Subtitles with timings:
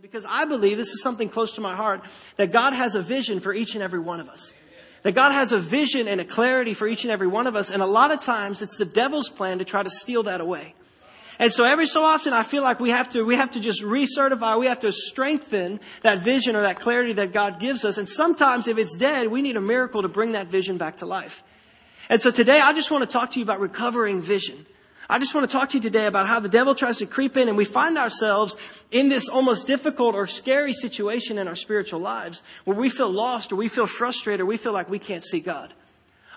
[0.00, 2.02] because I believe this is something close to my heart
[2.36, 4.52] that God has a vision for each and every one of us.
[5.02, 7.70] That God has a vision and a clarity for each and every one of us.
[7.70, 10.74] And a lot of times it's the devil's plan to try to steal that away.
[11.40, 13.82] And so every so often I feel like we have to, we have to just
[13.82, 17.96] recertify, we have to strengthen that vision or that clarity that God gives us.
[17.96, 21.06] And sometimes if it's dead, we need a miracle to bring that vision back to
[21.06, 21.42] life.
[22.08, 24.66] And so today I just want to talk to you about recovering vision.
[25.10, 27.36] I just want to talk to you today about how the devil tries to creep
[27.38, 28.56] in and we find ourselves
[28.90, 33.50] in this almost difficult or scary situation in our spiritual lives where we feel lost
[33.50, 35.72] or we feel frustrated or we feel like we can't see God.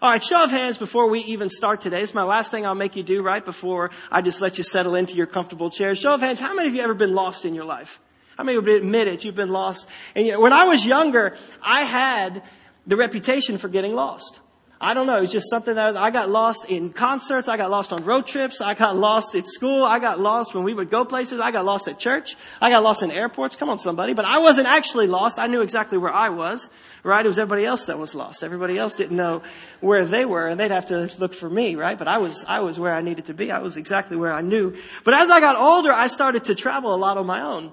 [0.01, 2.01] All right, show of hands before we even start today.
[2.01, 4.95] It's my last thing I'll make you do right before I just let you settle
[4.95, 5.93] into your comfortable chair.
[5.93, 7.99] Show of hands, how many of you ever been lost in your life?
[8.37, 9.25] How many you admit it?
[9.25, 9.87] You've been lost.
[10.15, 12.41] And you know, when I was younger, I had
[12.87, 14.39] the reputation for getting lost.
[14.83, 15.17] I don't know.
[15.19, 17.47] It was just something that I got lost in concerts.
[17.47, 18.61] I got lost on road trips.
[18.61, 19.83] I got lost at school.
[19.83, 21.39] I got lost when we would go places.
[21.39, 22.35] I got lost at church.
[22.59, 23.55] I got lost in airports.
[23.55, 24.13] Come on, somebody.
[24.13, 25.37] But I wasn't actually lost.
[25.37, 26.67] I knew exactly where I was,
[27.03, 27.23] right?
[27.23, 28.43] It was everybody else that was lost.
[28.43, 29.43] Everybody else didn't know
[29.81, 31.95] where they were and they'd have to look for me, right?
[31.95, 33.51] But I was, I was where I needed to be.
[33.51, 34.75] I was exactly where I knew.
[35.03, 37.71] But as I got older, I started to travel a lot on my own.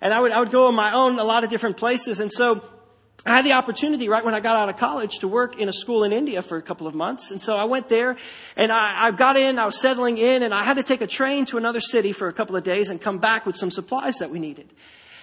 [0.00, 2.18] And I would, I would go on my own a lot of different places.
[2.18, 2.64] And so,
[3.26, 5.72] I had the opportunity right when I got out of college to work in a
[5.72, 7.30] school in India for a couple of months.
[7.30, 8.16] And so I went there
[8.56, 11.06] and I, I, got in, I was settling in and I had to take a
[11.06, 14.18] train to another city for a couple of days and come back with some supplies
[14.18, 14.72] that we needed.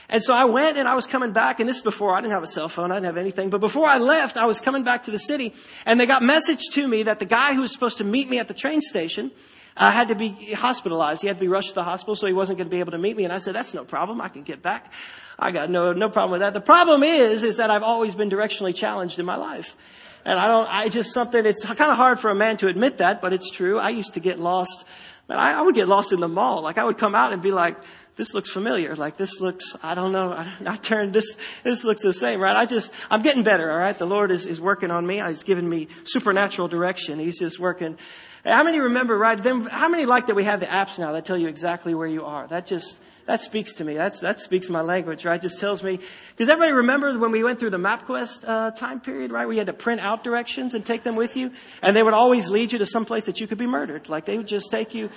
[0.10, 2.34] And so I went and I was coming back and this is before I didn't
[2.34, 3.50] have a cell phone, I didn't have anything.
[3.50, 5.54] But before I left, I was coming back to the city
[5.86, 8.40] and they got message to me that the guy who was supposed to meet me
[8.40, 9.32] at the train station
[9.78, 11.22] uh, had to be hospitalized.
[11.22, 12.92] He had to be rushed to the hospital, so he wasn't going to be able
[12.92, 13.26] to meet me.
[13.26, 14.22] And I said, that's no problem.
[14.22, 14.92] I can get back.
[15.38, 16.54] I got no, no problem with that.
[16.54, 19.76] The problem is, is that I've always been directionally challenged in my life.
[20.24, 22.98] And I don't, I just something, it's kind of hard for a man to admit
[22.98, 23.78] that, but it's true.
[23.78, 24.86] I used to get lost.
[25.28, 26.62] Man, I, I would get lost in the mall.
[26.62, 27.78] Like I would come out and be like,
[28.16, 28.96] this looks familiar.
[28.96, 30.32] Like this looks, I don't know.
[30.32, 32.56] I, I turned this, this looks the same, right?
[32.56, 33.98] I just, I'm getting better, all right?
[33.98, 35.22] The Lord is, is working on me.
[35.22, 37.20] He's giving me supernatural direction.
[37.20, 37.98] He's just working.
[38.46, 39.42] How many remember, right?
[39.42, 42.08] Then, how many like that we have the apps now that tell you exactly where
[42.08, 42.48] you are?
[42.48, 43.96] That just, that speaks to me.
[43.96, 45.42] That's, that speaks my language, right?
[45.42, 46.00] Just tells me.
[46.38, 49.48] Does everybody remember when we went through the MapQuest uh, time period, right?
[49.48, 51.52] We had to print out directions and take them with you,
[51.82, 54.10] and they would always lead you to some place that you could be murdered.
[54.10, 55.10] Like they would just take you.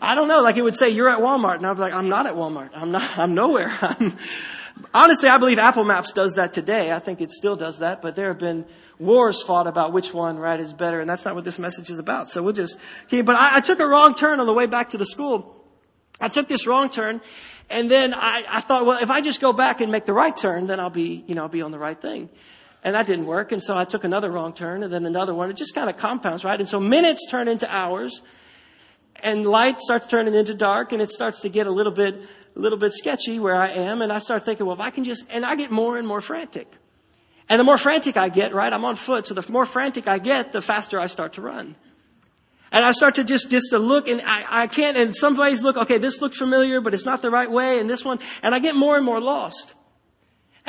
[0.00, 0.42] I don't know.
[0.42, 2.70] Like it would say you're at Walmart, and I'd be like, I'm not at Walmart.
[2.74, 3.18] I'm not.
[3.18, 3.72] I'm nowhere.
[4.94, 6.90] Honestly, I believe Apple Maps does that today.
[6.90, 8.64] I think it still does that, but there have been
[8.98, 11.98] wars fought about which one, right, is better, and that's not what this message is
[11.98, 12.30] about.
[12.30, 12.78] So we'll just
[13.08, 13.26] keep.
[13.26, 15.56] But I, I took a wrong turn on the way back to the school.
[16.20, 17.20] I took this wrong turn,
[17.68, 20.36] and then I, I thought, well, if I just go back and make the right
[20.36, 22.28] turn, then I'll be, you know, I'll be on the right thing.
[22.82, 25.50] And that didn't work, and so I took another wrong turn, and then another one.
[25.50, 26.58] It just kind of compounds, right?
[26.58, 28.22] And so minutes turn into hours,
[29.22, 32.14] and light starts turning into dark, and it starts to get a little bit,
[32.56, 35.04] a little bit sketchy where I am, and I start thinking, well, if I can
[35.04, 36.70] just, and I get more and more frantic.
[37.48, 40.18] And the more frantic I get, right, I'm on foot, so the more frantic I
[40.18, 41.74] get, the faster I start to run.
[42.72, 45.60] And I start to just, just to look and I, I can't, in some ways
[45.60, 48.54] look, okay, this looks familiar, but it's not the right way, and this one, and
[48.54, 49.74] I get more and more lost.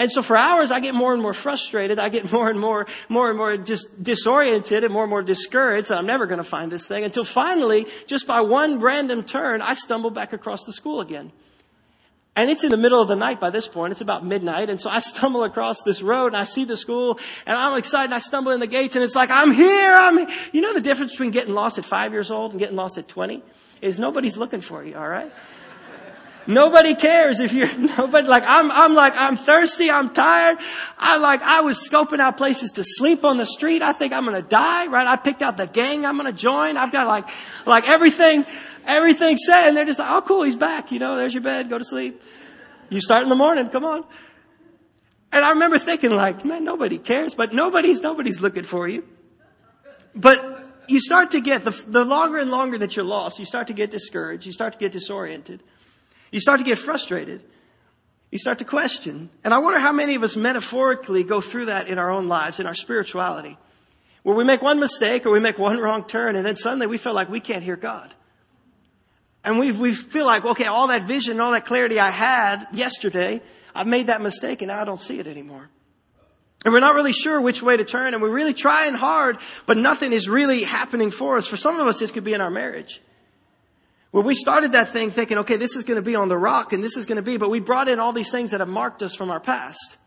[0.01, 1.99] And so for hours, I get more and more frustrated.
[1.99, 5.89] I get more and more, more and more just disoriented and more and more discouraged
[5.89, 9.61] that I'm never going to find this thing until finally, just by one random turn,
[9.61, 11.31] I stumble back across the school again.
[12.35, 13.91] And it's in the middle of the night by this point.
[13.91, 14.71] It's about midnight.
[14.71, 18.05] And so I stumble across this road and I see the school and I'm excited.
[18.05, 19.93] And I stumble in the gates and it's like, I'm here.
[19.93, 20.37] I'm, here.
[20.51, 23.07] you know, the difference between getting lost at five years old and getting lost at
[23.07, 23.43] 20
[23.83, 24.95] is nobody's looking for you.
[24.95, 25.31] All right.
[26.47, 30.57] Nobody cares if you're nobody like I'm I'm like I'm thirsty, I'm tired.
[30.97, 33.81] I like I was scoping out places to sleep on the street.
[33.81, 35.07] I think I'm gonna die, right?
[35.07, 36.77] I picked out the gang I'm gonna join.
[36.77, 37.27] I've got like
[37.65, 38.45] like everything
[38.85, 41.69] everything set and they're just like, oh cool, he's back, you know, there's your bed,
[41.69, 42.21] go to sleep.
[42.89, 44.03] You start in the morning, come on.
[45.31, 49.07] And I remember thinking like, man, nobody cares, but nobody's, nobody's looking for you.
[50.13, 53.67] But you start to get, the, the longer and longer that you're lost, you start
[53.67, 55.63] to get discouraged, you start to get disoriented.
[56.31, 57.43] You start to get frustrated.
[58.31, 59.29] You start to question.
[59.43, 62.59] And I wonder how many of us metaphorically go through that in our own lives,
[62.59, 63.57] in our spirituality.
[64.23, 66.97] Where we make one mistake or we make one wrong turn and then suddenly we
[66.97, 68.13] feel like we can't hear God.
[69.43, 73.41] And we, we feel like, okay, all that vision, all that clarity I had yesterday,
[73.73, 75.69] I've made that mistake and now I don't see it anymore.
[76.63, 79.77] And we're not really sure which way to turn and we're really trying hard, but
[79.77, 81.47] nothing is really happening for us.
[81.47, 83.01] For some of us, this could be in our marriage.
[84.11, 86.73] Where we started that thing thinking, okay, this is going to be on the rock
[86.73, 88.69] and this is going to be, but we brought in all these things that have
[88.69, 89.97] marked us from our past.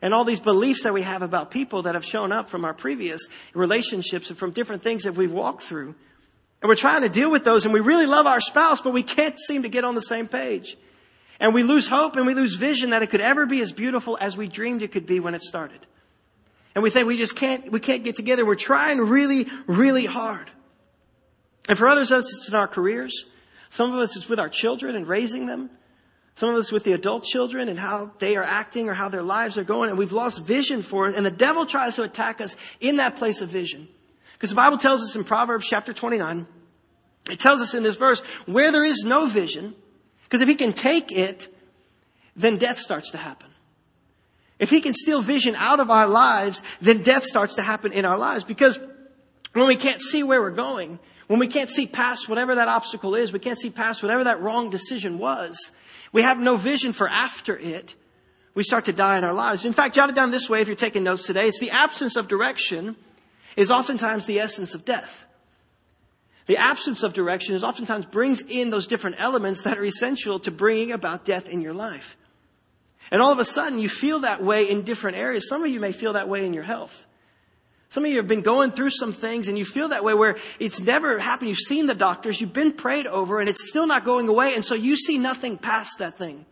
[0.00, 2.74] And all these beliefs that we have about people that have shown up from our
[2.74, 5.94] previous relationships and from different things that we've walked through.
[6.60, 9.02] And we're trying to deal with those and we really love our spouse, but we
[9.02, 10.76] can't seem to get on the same page.
[11.40, 14.18] And we lose hope and we lose vision that it could ever be as beautiful
[14.20, 15.86] as we dreamed it could be when it started.
[16.74, 18.44] And we think we just can't, we can't get together.
[18.44, 20.50] We're trying really, really hard.
[21.68, 23.26] And for others of us, it's in our careers.
[23.70, 25.70] Some of us, it's with our children and raising them.
[26.34, 29.22] Some of us with the adult children and how they are acting or how their
[29.22, 29.90] lives are going.
[29.90, 31.16] And we've lost vision for it.
[31.16, 33.88] And the devil tries to attack us in that place of vision.
[34.34, 36.46] Because the Bible tells us in Proverbs chapter 29,
[37.28, 39.74] it tells us in this verse, where there is no vision,
[40.22, 41.52] because if he can take it,
[42.36, 43.48] then death starts to happen.
[44.58, 48.04] If he can steal vision out of our lives, then death starts to happen in
[48.04, 48.44] our lives.
[48.44, 48.78] Because
[49.52, 50.98] when we can't see where we're going,
[51.28, 54.40] when we can't see past whatever that obstacle is, we can't see past whatever that
[54.40, 55.70] wrong decision was,
[56.10, 57.94] we have no vision for after it,
[58.54, 59.64] we start to die in our lives.
[59.64, 61.46] In fact, jot it down this way if you're taking notes today.
[61.46, 62.96] It's the absence of direction
[63.56, 65.24] is oftentimes the essence of death.
[66.46, 70.50] The absence of direction is oftentimes brings in those different elements that are essential to
[70.50, 72.16] bringing about death in your life.
[73.10, 75.48] And all of a sudden you feel that way in different areas.
[75.48, 77.04] Some of you may feel that way in your health.
[77.90, 80.36] Some of you have been going through some things and you feel that way where
[80.58, 81.48] it's never happened.
[81.48, 84.54] You've seen the doctors, you've been prayed over and it's still not going away.
[84.54, 86.44] And so you see nothing past that thing.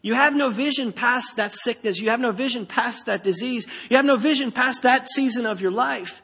[0.00, 1.98] You have no vision past that sickness.
[1.98, 3.66] You have no vision past that disease.
[3.88, 6.22] You have no vision past that season of your life.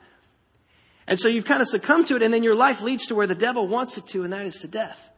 [1.06, 3.26] And so you've kind of succumbed to it and then your life leads to where
[3.26, 5.10] the devil wants it to and that is to death.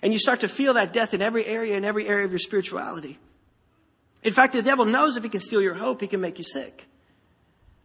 [0.00, 2.40] And you start to feel that death in every area, in every area of your
[2.40, 3.18] spirituality.
[4.24, 6.44] In fact, the devil knows if he can steal your hope, he can make you
[6.44, 6.88] sick.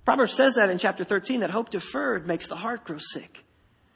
[0.07, 3.43] Proverbs says that in chapter 13 that hope deferred makes the heart grow sick.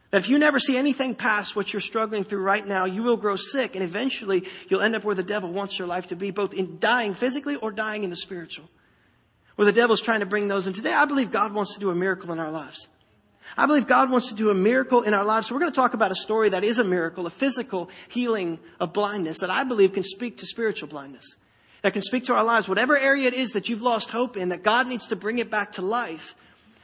[0.10, 3.16] That if you never see anything past what you're struggling through right now, you will
[3.16, 6.30] grow sick and eventually you'll end up where the devil wants your life to be,
[6.30, 8.70] both in dying physically or dying in the spiritual.
[9.56, 10.74] Where the devil's trying to bring those in.
[10.74, 12.90] Today, I believe God wants to do a miracle in our lives.
[13.58, 15.48] I believe God wants to do a miracle in our lives.
[15.48, 18.60] So we're going to talk about a story that is a miracle, a physical healing
[18.82, 21.38] of blindness that I believe can speak to spiritual blindness
[21.82, 24.50] that can speak to our lives, whatever area it is that you've lost hope in,
[24.50, 26.36] that God needs to bring it back to life.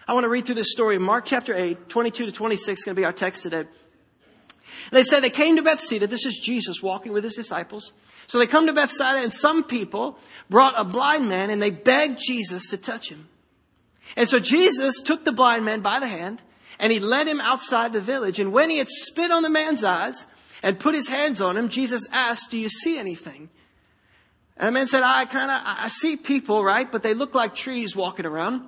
[0.08, 0.98] I want to read through this story.
[0.98, 3.66] Mark chapter 8, 22 to 26 is going to be our text today.
[4.92, 6.08] They say they came to Bethsaida.
[6.08, 7.94] This is Jesus walking with his disciples.
[8.28, 10.18] So they come to Bethsaida and some people
[10.50, 13.28] brought a blind man and they begged Jesus to touch him.
[14.16, 16.42] And so Jesus took the blind man by the hand
[16.80, 18.40] and he led him outside the village.
[18.40, 20.26] And when he had spit on the man's eyes
[20.64, 23.50] and put his hands on him, Jesus asked, do you see anything?
[24.57, 26.92] And the man said, I kind of, I see people, right?
[26.92, 28.68] But they look like trees walking around.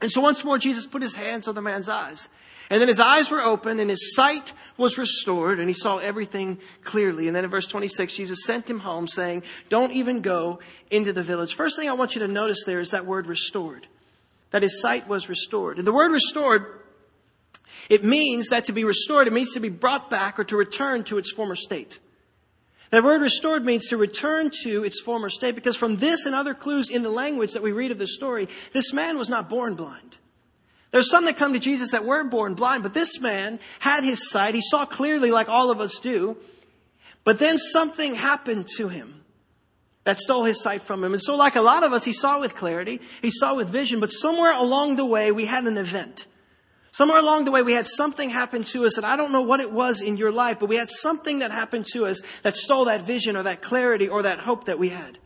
[0.00, 2.28] And so once more, Jesus put his hands on the man's eyes.
[2.70, 6.58] And then his eyes were opened and his sight was restored and he saw everything
[6.84, 7.26] clearly.
[7.26, 11.22] And then in verse 26, Jesus sent him home saying, don't even go into the
[11.22, 11.54] village.
[11.54, 13.88] First thing I want you to notice there is that word restored.
[14.52, 15.78] That his sight was restored.
[15.78, 16.80] And the word restored,
[17.88, 21.02] it means that to be restored, it means to be brought back or to return
[21.04, 21.98] to its former state.
[22.90, 26.54] That word restored means to return to its former state because from this and other
[26.54, 29.74] clues in the language that we read of this story, this man was not born
[29.74, 30.16] blind.
[30.90, 34.28] There's some that come to Jesus that were born blind, but this man had his
[34.28, 34.56] sight.
[34.56, 36.36] He saw clearly like all of us do.
[37.22, 39.20] But then something happened to him
[40.02, 41.12] that stole his sight from him.
[41.12, 44.00] And so like a lot of us, he saw with clarity, he saw with vision,
[44.00, 46.26] but somewhere along the way, we had an event.
[46.92, 49.60] Somewhere along the way, we had something happen to us, and I don't know what
[49.60, 52.86] it was in your life, but we had something that happened to us that stole
[52.86, 55.18] that vision or that clarity or that hope that we had.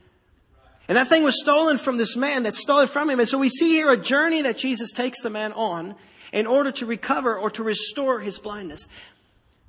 [0.88, 3.18] And that thing was stolen from this man that stole it from him.
[3.18, 5.94] And so we see here a journey that Jesus takes the man on
[6.32, 8.86] in order to recover or to restore his blindness,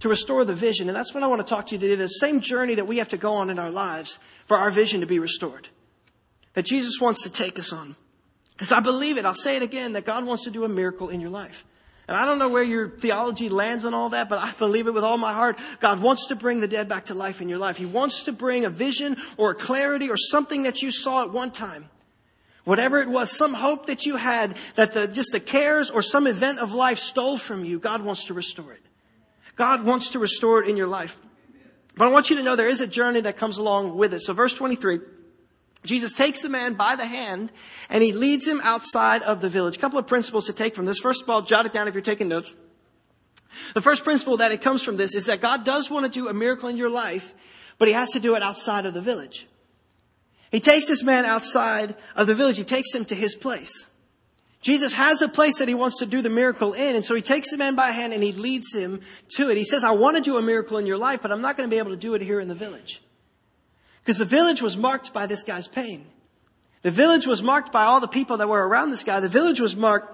[0.01, 0.89] to restore the vision.
[0.89, 1.95] And that's what I want to talk to you today.
[1.95, 4.99] The same journey that we have to go on in our lives for our vision
[4.99, 5.69] to be restored.
[6.53, 7.95] That Jesus wants to take us on.
[8.51, 9.25] Because I believe it.
[9.25, 11.65] I'll say it again that God wants to do a miracle in your life.
[12.07, 14.93] And I don't know where your theology lands on all that, but I believe it
[14.93, 15.57] with all my heart.
[15.79, 17.77] God wants to bring the dead back to life in your life.
[17.77, 21.31] He wants to bring a vision or a clarity or something that you saw at
[21.31, 21.89] one time.
[22.63, 26.27] Whatever it was, some hope that you had that the, just the cares or some
[26.27, 28.81] event of life stole from you, God wants to restore it.
[29.55, 31.17] God wants to restore it in your life.
[31.95, 34.21] But I want you to know there is a journey that comes along with it.
[34.21, 34.99] So verse 23.
[35.85, 37.51] Jesus takes the man by the hand
[37.89, 39.77] and he leads him outside of the village.
[39.77, 40.99] A couple of principles to take from this.
[40.99, 42.53] First of all, jot it down if you're taking notes.
[43.73, 46.27] The first principle that it comes from this is that God does want to do
[46.27, 47.33] a miracle in your life,
[47.77, 49.47] but he has to do it outside of the village.
[50.51, 52.57] He takes this man outside of the village.
[52.57, 53.85] He takes him to his place.
[54.61, 57.21] Jesus has a place that he wants to do the miracle in, and so he
[57.21, 59.01] takes the man by hand and he leads him
[59.35, 59.57] to it.
[59.57, 61.69] He says, I want to do a miracle in your life, but I'm not going
[61.69, 63.01] to be able to do it here in the village.
[64.05, 66.05] Because the village was marked by this guy's pain.
[66.83, 69.19] The village was marked by all the people that were around this guy.
[69.19, 70.13] The village was marked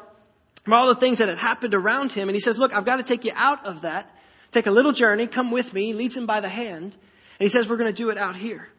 [0.66, 2.30] by all the things that had happened around him.
[2.30, 4.10] And he says, look, I've got to take you out of that.
[4.52, 5.28] Take a little journey.
[5.28, 5.88] Come with me.
[5.88, 6.94] He leads him by the hand.
[6.94, 6.94] And
[7.40, 8.70] he says, we're going to do it out here.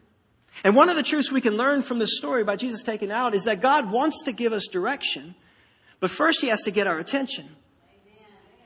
[0.65, 3.35] And one of the truths we can learn from this story about Jesus taking out
[3.35, 5.35] is that God wants to give us direction,
[6.01, 7.49] but first he has to get our attention.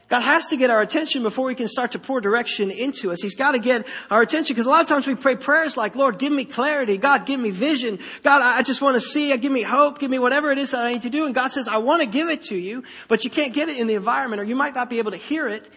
[0.09, 3.21] God has to get our attention before he can start to pour direction into us.
[3.21, 5.97] He's got to get our attention because a lot of times we pray prayers like,
[5.97, 6.97] Lord, give me clarity.
[6.97, 7.99] God, give me vision.
[8.23, 9.37] God, I just want to see.
[9.37, 9.99] Give me hope.
[9.99, 11.27] Give me whatever it is that I need to do.
[11.27, 13.79] And God says, I want to give it to you, but you can't get it
[13.79, 15.69] in the environment or you might not be able to hear it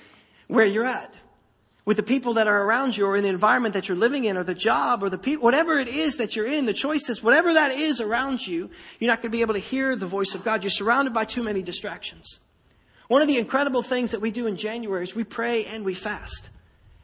[0.47, 1.11] where you're at
[1.85, 4.37] with the people that are around you or in the environment that you're living in
[4.37, 7.51] or the job or the people, whatever it is that you're in, the choices, whatever
[7.51, 8.69] that is around you,
[8.99, 10.63] you're not going to be able to hear the voice of God.
[10.63, 12.37] You're surrounded by too many distractions.
[13.09, 15.95] One of the incredible things that we do in January is we pray and we
[15.95, 16.51] fast.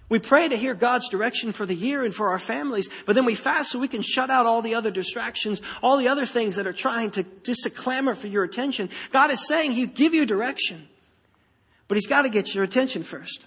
[0.07, 3.25] We pray to hear God's direction for the year and for our families, but then
[3.25, 6.57] we fast so we can shut out all the other distractions, all the other things
[6.57, 8.91] that are trying to just clamor for your attention.
[9.11, 10.87] God is saying He'll give you direction,
[11.87, 13.43] but He's got to get your attention first.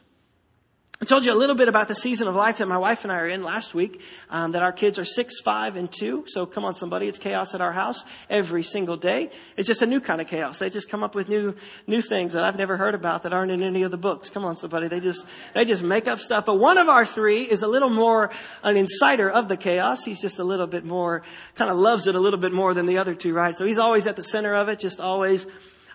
[1.01, 3.13] I told you a little bit about the season of life that my wife and
[3.13, 4.01] I are in last week.
[4.31, 6.25] Um, that our kids are six, five, and two.
[6.27, 9.31] So come on, somebody, it's chaos at our house every single day.
[9.57, 10.59] It's just a new kind of chaos.
[10.59, 11.55] They just come up with new,
[11.87, 14.29] new things that I've never heard about that aren't in any of the books.
[14.29, 15.25] Come on, somebody, they just
[15.55, 16.45] they just make up stuff.
[16.45, 18.31] But one of our three is a little more
[18.65, 20.03] an insider of the chaos.
[20.03, 21.23] He's just a little bit more,
[21.55, 23.57] kind of loves it a little bit more than the other two, right?
[23.57, 25.47] So he's always at the center of it, just always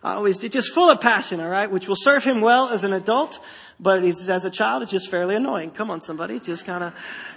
[0.03, 3.39] always just full of passion, all right, which will serve him well as an adult,
[3.79, 5.71] but as a child, it's just fairly annoying.
[5.71, 6.93] Come on, somebody, just kind of,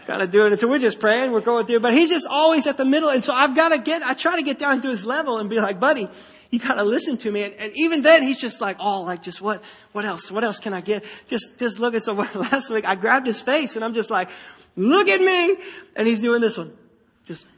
[0.06, 0.60] kind of doing it.
[0.60, 3.08] So we're just praying, we're going through, but he's just always at the middle.
[3.08, 5.48] And so I've got to get, I try to get down to his level and
[5.48, 6.08] be like, buddy,
[6.50, 7.42] you gotta listen to me.
[7.42, 10.30] And, and even then, he's just like, oh, like, just what, what else?
[10.30, 11.04] What else can I get?
[11.26, 14.28] Just, just look at, so last week I grabbed his face and I'm just like,
[14.76, 15.56] look at me.
[15.96, 16.76] And he's doing this one.
[17.24, 17.48] Just,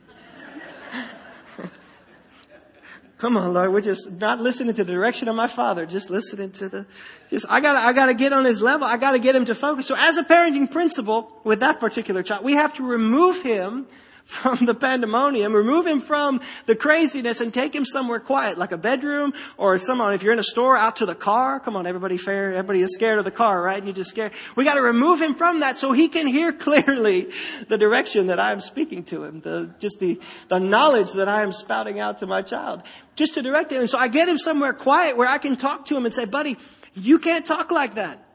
[3.18, 3.72] Come on, Lord.
[3.72, 6.86] We're just not listening to the direction of my father, just listening to the,
[7.28, 8.86] just, I gotta, I gotta get on his level.
[8.86, 9.86] I gotta get him to focus.
[9.86, 13.88] So as a parenting principle with that particular child, we have to remove him
[14.28, 18.76] from the pandemonium, remove him from the craziness and take him somewhere quiet, like a
[18.76, 21.58] bedroom or someone, if you're in a store, out to the car.
[21.58, 23.82] Come on, everybody fair, everybody is scared of the car, right?
[23.82, 24.32] You just scared.
[24.54, 27.30] We gotta remove him from that so he can hear clearly
[27.68, 31.50] the direction that I'm speaking to him, the, just the, the knowledge that I am
[31.50, 32.82] spouting out to my child.
[33.16, 33.80] Just to direct him.
[33.80, 36.26] And so I get him somewhere quiet where I can talk to him and say,
[36.26, 36.58] buddy,
[36.94, 38.27] you can't talk like that.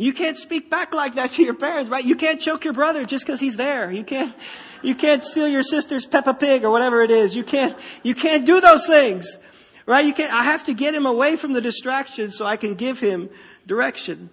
[0.00, 2.02] You can't speak back like that to your parents, right?
[2.02, 3.90] You can't choke your brother just because he's there.
[3.90, 4.34] You can't,
[4.80, 7.36] you can't steal your sister's Peppa Pig or whatever it is.
[7.36, 9.36] You can't, you can't do those things,
[9.84, 10.06] right?
[10.06, 12.98] You can't, I have to get him away from the distractions so I can give
[12.98, 13.28] him
[13.66, 14.30] direction.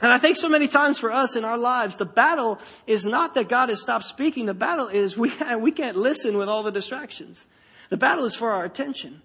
[0.00, 3.34] And I think so many times for us in our lives, the battle is not
[3.34, 4.46] that God has stopped speaking.
[4.46, 7.46] The battle is we, we can't listen with all the distractions.
[7.90, 9.20] The battle is for our attention.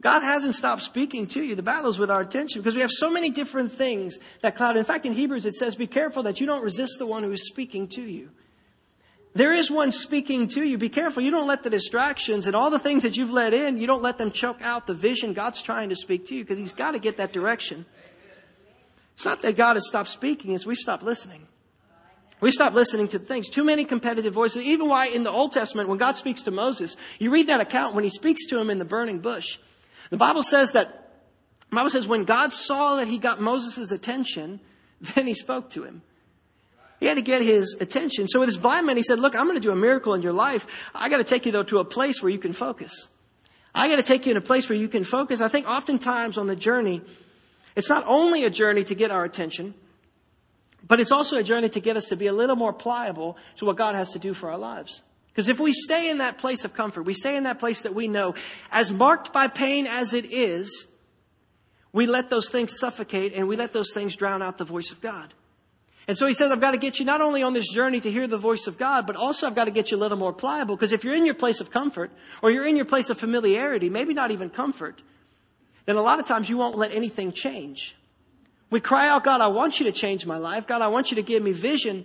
[0.00, 1.54] God hasn't stopped speaking to you.
[1.54, 4.76] The battle is with our attention because we have so many different things that cloud.
[4.76, 7.32] In fact, in Hebrews it says, be careful that you don't resist the one who
[7.32, 8.30] is speaking to you.
[9.34, 10.76] There is one speaking to you.
[10.76, 11.22] Be careful.
[11.22, 14.02] You don't let the distractions and all the things that you've let in, you don't
[14.02, 16.92] let them choke out the vision God's trying to speak to you because He's got
[16.92, 17.86] to get that direction.
[19.14, 21.46] It's not that God has stopped speaking, it's we've stopped listening.
[22.40, 23.50] We stop listening to things.
[23.50, 24.62] Too many competitive voices.
[24.62, 27.94] Even why in the Old Testament, when God speaks to Moses, you read that account
[27.94, 29.58] when he speaks to him in the burning bush.
[30.10, 30.88] The Bible says that,
[31.70, 34.60] the Bible says when God saw that he got Moses' attention,
[35.00, 36.02] then he spoke to him.
[36.98, 38.28] He had to get his attention.
[38.28, 40.20] So with his blind man, he said, look, I'm going to do a miracle in
[40.20, 40.66] your life.
[40.94, 43.08] I got to take you though to a place where you can focus.
[43.74, 45.40] I got to take you in a place where you can focus.
[45.40, 47.00] I think oftentimes on the journey,
[47.74, 49.74] it's not only a journey to get our attention,
[50.86, 53.64] but it's also a journey to get us to be a little more pliable to
[53.64, 55.02] what God has to do for our lives.
[55.32, 57.94] Because if we stay in that place of comfort, we stay in that place that
[57.94, 58.34] we know,
[58.72, 60.86] as marked by pain as it is,
[61.92, 65.00] we let those things suffocate and we let those things drown out the voice of
[65.00, 65.32] God.
[66.08, 68.10] And so he says, I've got to get you not only on this journey to
[68.10, 70.32] hear the voice of God, but also I've got to get you a little more
[70.32, 70.74] pliable.
[70.74, 72.10] Because if you're in your place of comfort,
[72.42, 75.02] or you're in your place of familiarity, maybe not even comfort,
[75.86, 77.94] then a lot of times you won't let anything change.
[78.70, 80.66] We cry out, God, I want you to change my life.
[80.66, 82.04] God, I want you to give me vision.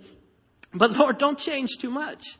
[0.72, 2.38] But Lord, don't change too much.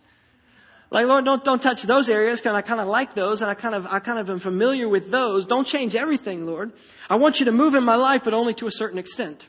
[0.91, 3.55] Like, Lord, don't, don't touch those areas because I kind of like those and I
[3.55, 5.45] kind of, I kind of am familiar with those.
[5.45, 6.73] Don't change everything, Lord.
[7.11, 9.49] I want you to move in my life, but only to a certain extent.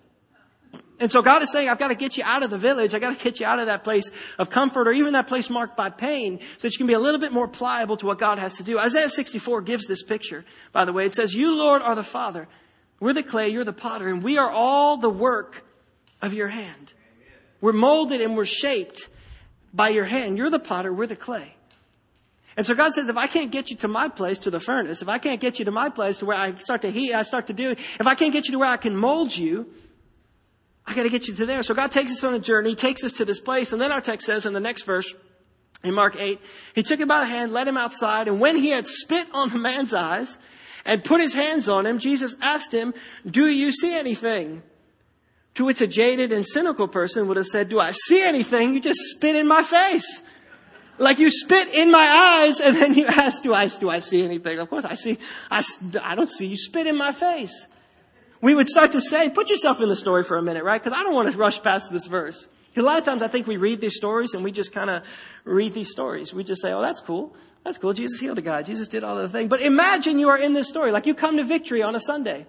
[1.00, 2.96] And so God is saying, I've got to get you out of the village.
[2.96, 5.48] I've got to get you out of that place of comfort or even that place
[5.48, 8.18] marked by pain so that you can be a little bit more pliable to what
[8.18, 8.80] God has to do.
[8.80, 11.06] Isaiah 64 gives this picture, by the way.
[11.06, 12.48] It says, you, Lord, are the Father.
[13.00, 15.64] We're the clay, you're the potter, and we are all the work
[16.20, 16.94] of your hand.
[17.62, 19.08] We're molded and we're shaped
[19.74, 20.38] by your hand.
[20.38, 21.54] You're the potter, we're the clay.
[22.58, 25.04] And so God says, if I can't get you to my place, to the furnace,
[25.04, 27.22] if I can't get you to my place to where I start to heat, I
[27.22, 29.70] start to do, it, if I can't get you to where I can mold you,
[30.88, 31.62] I gotta get you to there.
[31.62, 34.02] So God takes us on a journey, takes us to this place, and then our
[34.02, 35.14] text says in the next verse,
[35.84, 36.42] In Mark 8,
[36.74, 39.50] he took him by the hand, led him outside, and when he had spit on
[39.50, 40.40] the man's eyes
[40.84, 42.94] and put his hands on him, Jesus asked him,
[43.30, 44.64] Do you see anything?
[45.58, 48.74] To which a jaded and cynical person would have said, Do I see anything?
[48.74, 50.22] You just spit in my face.
[51.00, 54.24] Like you spit in my eyes and then you ask, do I, do I see
[54.24, 54.60] anything?
[54.60, 55.18] Of course I see,
[55.50, 55.64] I,
[56.02, 57.68] I don't see you spit in my face.
[58.42, 60.82] We would start to say, put yourself in the story for a minute, right?
[60.82, 62.48] Because I don't want to rush past this verse.
[62.76, 65.04] A lot of times I think we read these stories and we just kind of
[65.44, 66.34] read these stories.
[66.34, 67.36] We just say, oh, that's cool.
[67.64, 67.94] That's cool.
[67.94, 68.62] Jesus healed a guy.
[68.62, 69.50] Jesus did all the things.
[69.50, 70.92] But imagine you are in this story.
[70.92, 72.46] Like you come to victory on a Sunday.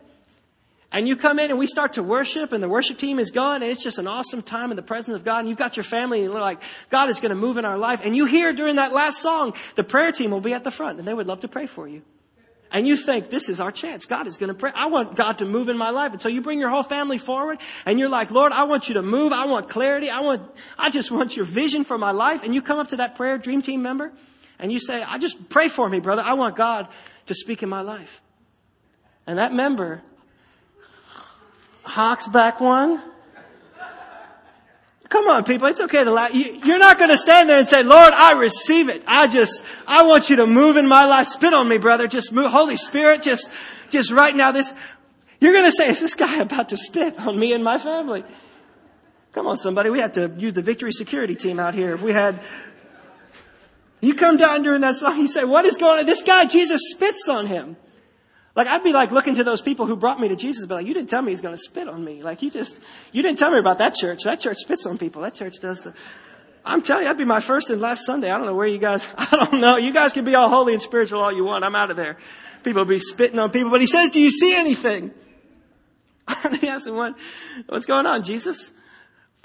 [0.90, 3.62] And you come in and we start to worship and the worship team is going
[3.62, 5.84] and it's just an awesome time in the presence of God and you've got your
[5.84, 8.00] family and you're like, God is going to move in our life.
[8.04, 10.98] And you hear during that last song, the prayer team will be at the front
[10.98, 12.02] and they would love to pray for you.
[12.70, 14.06] And you think, this is our chance.
[14.06, 14.72] God is going to pray.
[14.74, 16.12] I want God to move in my life.
[16.12, 18.94] And so you bring your whole family forward and you're like, Lord, I want you
[18.94, 19.32] to move.
[19.32, 20.08] I want clarity.
[20.08, 20.42] I want,
[20.78, 22.44] I just want your vision for my life.
[22.44, 24.12] And you come up to that prayer dream team member
[24.58, 26.22] and you say, I just pray for me, brother.
[26.24, 26.88] I want God
[27.26, 28.22] to speak in my life.
[29.26, 30.02] And that member
[31.88, 33.02] hawks back one.
[35.08, 35.68] Come on, people.
[35.68, 36.34] It's okay to laugh.
[36.34, 39.02] You're not going to stand there and say, Lord, I receive it.
[39.06, 41.28] I just, I want you to move in my life.
[41.28, 42.06] Spit on me, brother.
[42.06, 42.50] Just move.
[42.50, 43.48] Holy Spirit, just,
[43.88, 44.70] just right now this,
[45.40, 48.22] you're going to say, is this guy about to spit on me and my family?
[49.32, 49.88] Come on, somebody.
[49.88, 51.94] We have to use the victory security team out here.
[51.94, 52.40] If we had,
[54.02, 56.06] you come down during that song, you say, what is going on?
[56.06, 57.76] This guy, Jesus spits on him.
[58.58, 60.86] Like I'd be like looking to those people who brought me to Jesus, but like,
[60.86, 62.24] you didn't tell me he's going to spit on me.
[62.24, 62.80] Like you just,
[63.12, 64.24] you didn't tell me about that church.
[64.24, 65.22] That church spits on people.
[65.22, 65.94] That church does the,
[66.64, 68.32] I'm telling you, that'd be my first and last Sunday.
[68.32, 69.76] I don't know where you guys, I don't know.
[69.76, 71.64] You guys can be all holy and spiritual all you want.
[71.64, 72.18] I'm out of there.
[72.64, 75.12] People be spitting on people, but he says, do you see anything?
[76.60, 77.16] he asked him, what,
[77.68, 78.72] what's going on, Jesus?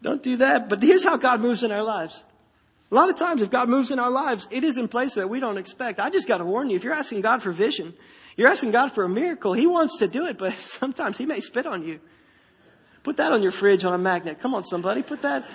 [0.01, 0.69] Don't do that.
[0.69, 2.23] But here's how God moves in our lives.
[2.91, 5.29] A lot of times, if God moves in our lives, it is in places that
[5.29, 5.99] we don't expect.
[5.99, 7.93] I just got to warn you, if you're asking God for vision,
[8.35, 9.53] you're asking God for a miracle.
[9.53, 11.99] He wants to do it, but sometimes He may spit on you.
[13.03, 14.39] Put that on your fridge on a magnet.
[14.39, 15.03] Come on, somebody.
[15.03, 15.45] Put that,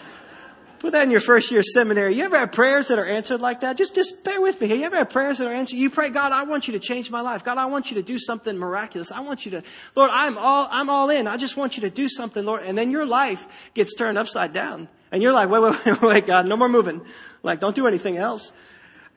[0.81, 2.15] put that in your first year seminary.
[2.15, 3.79] You ever have prayers that are answered like that?
[3.79, 4.67] Just, just bear with me.
[4.67, 4.77] here.
[4.77, 5.77] You ever have prayers that are answered?
[5.77, 7.45] You pray, God, I want you to change my life.
[7.45, 9.11] God, I want you to do something miraculous.
[9.11, 9.63] I want you to,
[9.97, 11.27] Lord, I'm all, I'm all in.
[11.27, 12.63] I just want you to do something, Lord.
[12.65, 14.89] And then your life gets turned upside down.
[15.11, 17.01] And you're like, wait, wait, wait, wait, God, no more moving.
[17.43, 18.53] Like, don't do anything else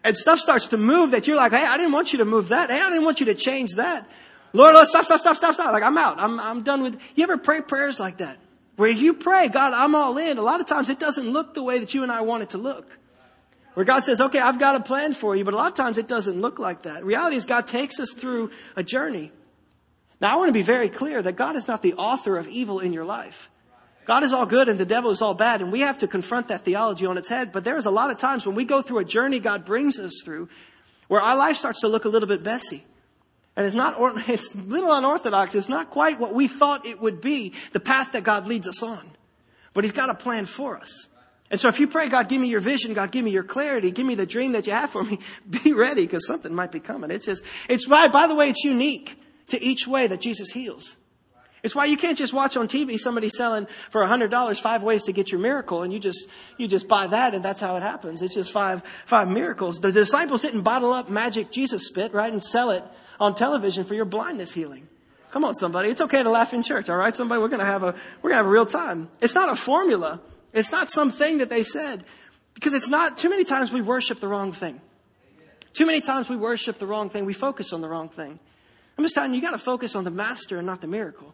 [0.04, 2.50] and stuff starts to move that you're like, hey, I didn't want you to move
[2.50, 2.70] that.
[2.70, 4.10] Hey, I didn't want you to change that.
[4.54, 5.72] Lord, let's stop, stop, stop, stop, stop.
[5.72, 6.20] Like, I'm out.
[6.20, 8.38] I'm, I'm done with, you ever pray prayers like that?
[8.76, 10.38] Where you pray, God, I'm all in.
[10.38, 12.50] A lot of times it doesn't look the way that you and I want it
[12.52, 12.98] to look.
[13.76, 15.98] Where God says, okay, I've got a plan for you, but a lot of times
[15.98, 17.06] it doesn't look like that.
[17.06, 19.32] Reality is God takes us through a journey.
[20.20, 22.80] Now I want to be very clear that God is not the author of evil
[22.80, 23.51] in your life.
[24.12, 26.50] God is all good and the devil is all bad, and we have to confront
[26.50, 27.54] that theology on its head.
[27.54, 30.12] But there's a lot of times when we go through a journey God brings us
[30.26, 30.50] through
[31.08, 32.84] where our life starts to look a little bit messy.
[33.56, 33.96] And it's not,
[34.28, 35.56] it's a little unorthodox.
[35.56, 38.84] It's not quite what we thought it would be, the path that God leads us
[38.84, 39.12] on.
[39.74, 41.08] But He's got a plan for us.
[41.50, 43.92] And so if you pray, God, give me your vision, God, give me your clarity,
[43.92, 45.20] give me the dream that you have for me,
[45.64, 47.12] be ready because something might be coming.
[47.12, 50.98] It's just, it's by, by the way, it's unique to each way that Jesus heals.
[51.64, 55.12] It's why you can't just watch on TV somebody selling for $100 five ways to
[55.12, 58.22] get your miracle and you just, you just buy that and that's how it happens.
[58.22, 59.80] It's just five, five miracles.
[59.80, 62.84] The disciples didn't bottle up magic Jesus spit, right, and sell it
[63.20, 64.88] on television for your blindness healing.
[65.30, 65.90] Come on, somebody.
[65.90, 67.14] It's okay to laugh in church, all right?
[67.16, 69.10] Somebody, we're gonna have a, we're gonna have a real time.
[69.22, 70.20] It's not a formula.
[70.54, 72.04] It's not something that they said.
[72.54, 74.82] Because it's not, too many times we worship the wrong thing.
[75.74, 77.26] Too many times we worship the wrong thing.
[77.26, 78.40] We focus on the wrong thing.
[78.98, 81.34] I'm just telling you, you gotta focus on the master and not the miracle.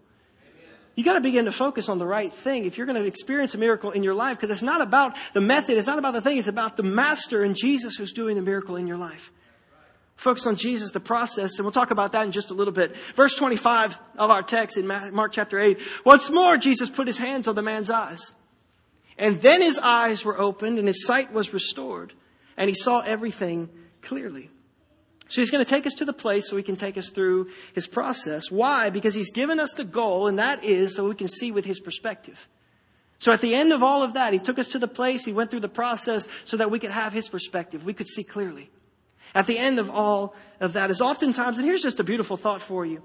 [0.97, 3.53] You got to begin to focus on the right thing if you're going to experience
[3.53, 6.21] a miracle in your life because it's not about the method, it's not about the
[6.21, 9.31] thing, it's about the master and Jesus who's doing the miracle in your life.
[10.15, 12.95] Focus on Jesus, the process, and we'll talk about that in just a little bit.
[13.15, 15.77] Verse 25 of our text in Mark chapter 8.
[16.03, 18.31] Once more, Jesus put his hands on the man's eyes.
[19.19, 22.13] And then his eyes were opened and his sight was restored
[22.57, 23.69] and he saw everything
[24.01, 24.49] clearly.
[25.29, 27.49] So he's going to take us to the place so he can take us through
[27.73, 28.49] his process.
[28.49, 28.89] Why?
[28.89, 31.79] Because he's given us the goal, and that is so we can see with his
[31.79, 32.47] perspective.
[33.19, 35.33] So at the end of all of that, he took us to the place, he
[35.33, 37.83] went through the process so that we could have his perspective.
[37.83, 38.69] We could see clearly.
[39.33, 42.61] At the end of all of that is oftentimes, and here's just a beautiful thought
[42.61, 43.03] for you.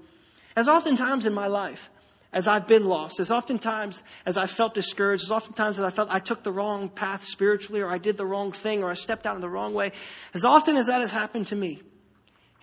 [0.55, 1.89] As oftentimes in my life,
[2.31, 6.09] as I've been lost, as oftentimes as I felt discouraged, as oftentimes as I felt
[6.11, 9.25] I took the wrong path spiritually, or I did the wrong thing, or I stepped
[9.25, 9.91] out in the wrong way,
[10.33, 11.81] as often as that has happened to me,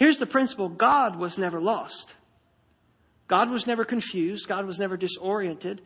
[0.00, 2.14] Here's the principle God was never lost.
[3.28, 4.48] God was never confused.
[4.48, 5.82] God was never disoriented.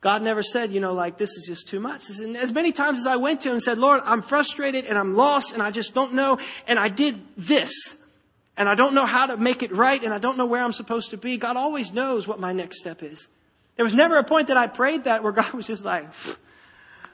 [0.00, 2.08] God never said, you know, like, this is just too much.
[2.08, 4.96] And as many times as I went to him and said, Lord, I'm frustrated and
[4.96, 7.94] I'm lost and I just don't know and I did this
[8.56, 10.72] and I don't know how to make it right and I don't know where I'm
[10.72, 11.36] supposed to be.
[11.36, 13.28] God always knows what my next step is.
[13.76, 16.08] There was never a point that I prayed that where God was just like,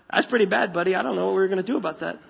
[0.08, 0.94] that's pretty bad, buddy.
[0.94, 2.20] I don't know what we're going to do about that.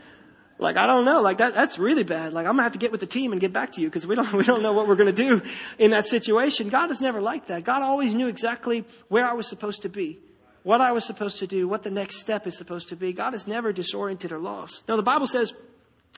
[0.58, 1.22] Like, I don't know.
[1.22, 2.32] Like, that, that's really bad.
[2.32, 4.06] Like, I'm to have to get with the team and get back to you because
[4.06, 5.40] we don't, we don't know what we're to do
[5.78, 6.68] in that situation.
[6.68, 7.64] God is never like that.
[7.64, 10.18] God always knew exactly where I was supposed to be,
[10.64, 13.12] what I was supposed to do, what the next step is supposed to be.
[13.12, 14.86] God is never disoriented or lost.
[14.88, 15.54] Now, the Bible says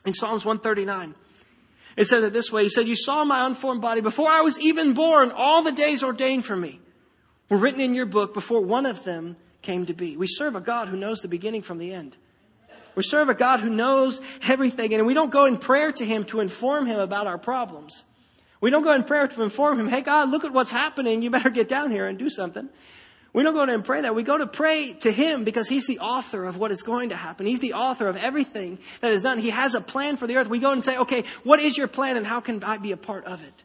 [0.07, 1.15] in Psalms 139,
[1.97, 2.63] it says it this way.
[2.63, 5.33] He said, You saw my unformed body before I was even born.
[5.33, 6.81] All the days ordained for me
[7.51, 10.17] were written in your book before one of them came to be.
[10.17, 12.17] We serve a God who knows the beginning from the end.
[12.95, 16.25] We serve a God who knows everything, and we don't go in prayer to Him
[16.27, 18.05] to inform Him about our problems.
[18.61, 21.31] We don't go in prayer to inform Him, hey God, look at what's happening, you
[21.31, 22.69] better get down here and do something.
[23.33, 24.15] We don't go to and pray that.
[24.15, 27.17] We go to pray to Him because He's the author of what is going to
[27.17, 27.47] happen.
[27.47, 29.39] He's the author of everything that is done.
[29.39, 30.49] He has a plan for the earth.
[30.49, 32.97] We go and say, okay, what is your plan and how can I be a
[32.97, 33.63] part of it?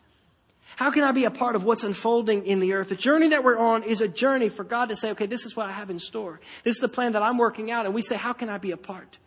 [0.75, 2.89] How can I be a part of what's unfolding in the earth?
[2.89, 5.55] The journey that we're on is a journey for God to say, okay, this is
[5.55, 6.41] what I have in store.
[6.63, 7.85] This is the plan that I'm working out.
[7.85, 9.17] And we say, how can I be a part?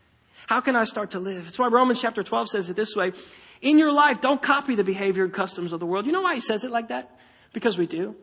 [0.47, 1.45] How can I start to live?
[1.45, 3.13] That's why Romans chapter 12 says it this way.
[3.61, 6.07] In your life, don't copy the behavior and customs of the world.
[6.07, 7.19] You know why he says it like that?
[7.53, 8.15] Because we do.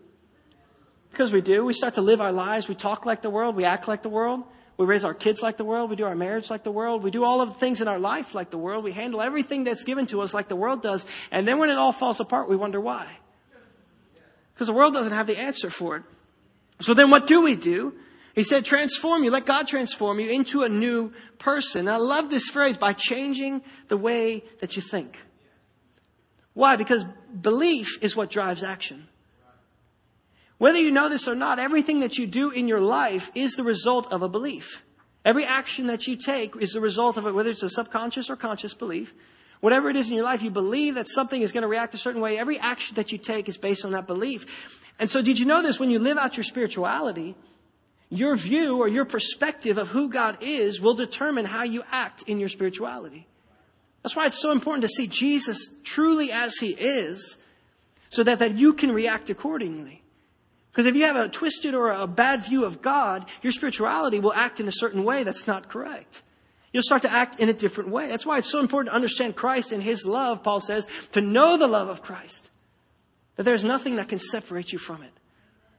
[1.12, 1.66] Because we do.
[1.66, 2.68] We start to live our lives.
[2.68, 3.56] We talk like the world.
[3.56, 4.44] We act like the world.
[4.78, 5.90] We raise our kids like the world.
[5.90, 7.02] We do our marriage like the world.
[7.02, 8.84] We do all of the things in our life like the world.
[8.84, 11.06] We handle everything that's given to us like the world does.
[11.32, 13.08] And then when it all falls apart, we wonder why.
[14.54, 16.04] Because the world doesn't have the answer for it.
[16.82, 17.94] So then what do we do?
[18.34, 19.32] He said, transform you.
[19.32, 21.88] Let God transform you into a new person.
[21.88, 25.18] And I love this phrase, by changing the way that you think.
[26.54, 26.76] Why?
[26.76, 27.06] Because
[27.42, 29.08] belief is what drives action.
[30.58, 33.64] Whether you know this or not, everything that you do in your life is the
[33.64, 34.84] result of a belief.
[35.26, 38.36] Every action that you take is the result of it, whether it's a subconscious or
[38.36, 39.14] conscious belief.
[39.60, 41.98] Whatever it is in your life, you believe that something is going to react a
[41.98, 42.38] certain way.
[42.38, 44.46] Every action that you take is based on that belief.
[45.00, 45.80] And so did you know this?
[45.80, 47.36] When you live out your spirituality,
[48.10, 52.40] your view or your perspective of who God is will determine how you act in
[52.40, 53.28] your spirituality.
[54.04, 57.40] That's why it's so important to see Jesus truly as he is
[58.12, 60.04] so that, that you can react accordingly.
[60.76, 64.34] Because if you have a twisted or a bad view of God, your spirituality will
[64.34, 66.22] act in a certain way that's not correct.
[66.74, 68.10] You'll start to act in a different way.
[68.10, 71.56] That's why it's so important to understand Christ and His love, Paul says, to know
[71.56, 72.50] the love of Christ.
[73.38, 75.14] That there's nothing that can separate you from it.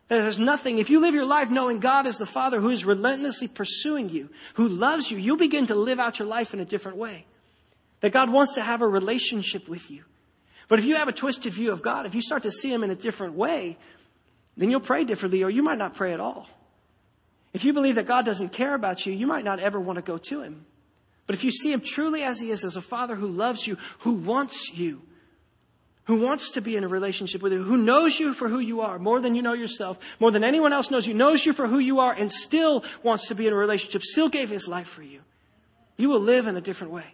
[0.09, 2.87] That there's nothing, if you live your life knowing God is the Father who is
[2.87, 6.65] relentlessly pursuing you, who loves you, you'll begin to live out your life in a
[6.65, 7.27] different way.
[8.01, 10.05] That God wants to have a relationship with you.
[10.69, 12.83] But if you have a twisted view of God, if you start to see Him
[12.83, 13.77] in a different way,
[14.57, 16.49] then you'll pray differently or you might not pray at all.
[17.53, 20.03] If you believe that God doesn't care about you, you might not ever want to
[20.03, 20.67] go to Him.
[21.27, 23.79] But if you see Him truly as He is, as a Father who loves you,
[24.01, 25.03] who wants you,
[26.05, 28.81] who wants to be in a relationship with you, who knows you for who you
[28.81, 31.67] are more than you know yourself, more than anyone else knows you, knows you for
[31.67, 34.89] who you are, and still wants to be in a relationship, still gave His life
[34.89, 35.21] for you,
[35.97, 37.07] you will live in a different way.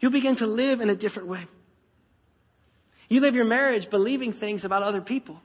[0.00, 1.46] You'll begin to live in a different way.
[3.08, 5.40] You live your marriage believing things about other people.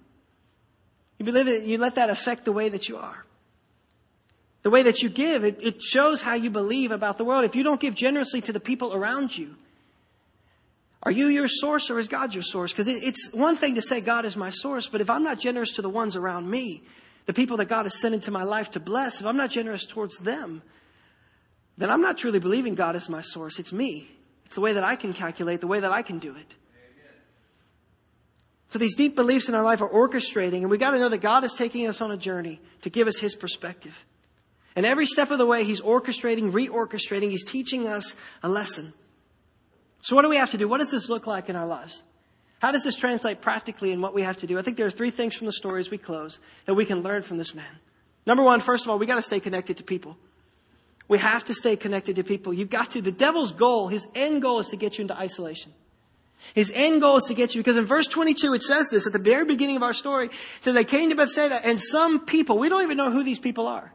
[1.20, 3.26] You believe it, you let that affect the way that you are.
[4.64, 7.46] The way that you give, it, it shows how you believe about the world.
[7.46, 9.56] If you don't give generously to the people around you,
[11.04, 12.72] are you your source or is God your source?
[12.72, 15.40] Because it, it's one thing to say God is my source, but if I'm not
[15.40, 16.84] generous to the ones around me,
[17.26, 19.86] the people that God has sent into my life to bless, if I'm not generous
[19.86, 20.62] towards them,
[21.78, 23.60] then I'm not truly believing God is my source.
[23.60, 24.10] It's me.
[24.46, 26.56] It's the way that I can calculate, the way that I can do it.
[28.70, 31.22] So these deep beliefs in our life are orchestrating, and we got to know that
[31.22, 34.06] God is taking us on a journey to give us His perspective.
[34.76, 38.94] And every step of the way, He's orchestrating, reorchestrating, He's teaching us a lesson.
[40.04, 40.68] So what do we have to do?
[40.68, 42.04] What does this look like in our lives?
[42.60, 44.60] How does this translate practically in what we have to do?
[44.60, 47.02] I think there are three things from the story as we close that we can
[47.02, 47.80] learn from this man.
[48.26, 50.18] Number one, first of all, we got to stay connected to people.
[51.08, 52.54] We have to stay connected to people.
[52.54, 53.02] You've got to.
[53.02, 55.74] The devil's goal, his end goal is to get you into isolation.
[56.56, 59.14] His end goal is to get you, because in verse 22 it says this at
[59.14, 60.28] the very beginning of our story.
[60.28, 63.40] It says they came to Bethsaida and some people, we don't even know who these
[63.40, 63.94] people are.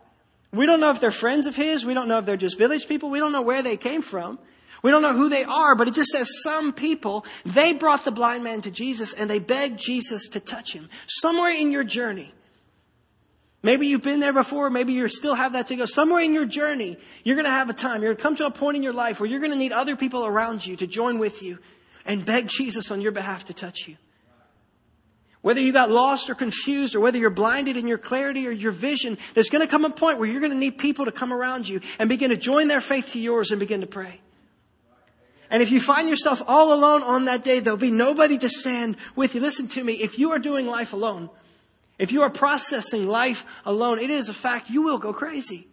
[0.52, 1.84] We don't know if they're friends of his.
[1.84, 3.10] We don't know if they're just village people.
[3.10, 4.38] We don't know where they came from.
[4.82, 8.12] We don't know who they are, but it just says some people, they brought the
[8.12, 10.88] blind man to Jesus and they begged Jesus to touch him.
[11.08, 12.32] Somewhere in your journey,
[13.64, 14.68] Maybe you've been there before.
[14.68, 15.86] Maybe you still have that to go.
[15.86, 18.02] Somewhere in your journey, you're going to have a time.
[18.02, 19.72] You're going to come to a point in your life where you're going to need
[19.72, 21.58] other people around you to join with you
[22.04, 23.96] and beg Jesus on your behalf to touch you.
[25.40, 28.72] Whether you got lost or confused or whether you're blinded in your clarity or your
[28.72, 31.32] vision, there's going to come a point where you're going to need people to come
[31.32, 34.20] around you and begin to join their faith to yours and begin to pray.
[35.50, 38.96] And if you find yourself all alone on that day, there'll be nobody to stand
[39.14, 39.40] with you.
[39.42, 39.94] Listen to me.
[39.94, 41.28] If you are doing life alone,
[41.98, 45.68] if you are processing life alone, it is a fact you will go crazy.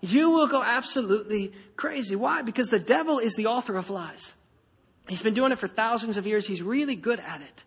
[0.00, 2.16] You will go absolutely crazy.
[2.16, 2.42] Why?
[2.42, 4.32] Because the devil is the author of lies.
[5.08, 6.46] He's been doing it for thousands of years.
[6.46, 7.64] He's really good at it.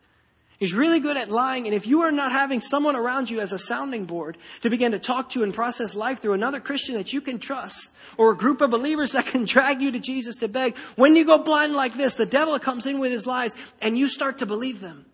[0.58, 1.68] He's really good at lying.
[1.68, 4.92] And if you are not having someone around you as a sounding board to begin
[4.94, 8.38] to talk to and process life through another Christian that you can trust, or a
[8.38, 11.74] group of believers that can drag you to Jesus to beg, when you go blind
[11.74, 15.06] like this, the devil comes in with his lies and you start to believe them.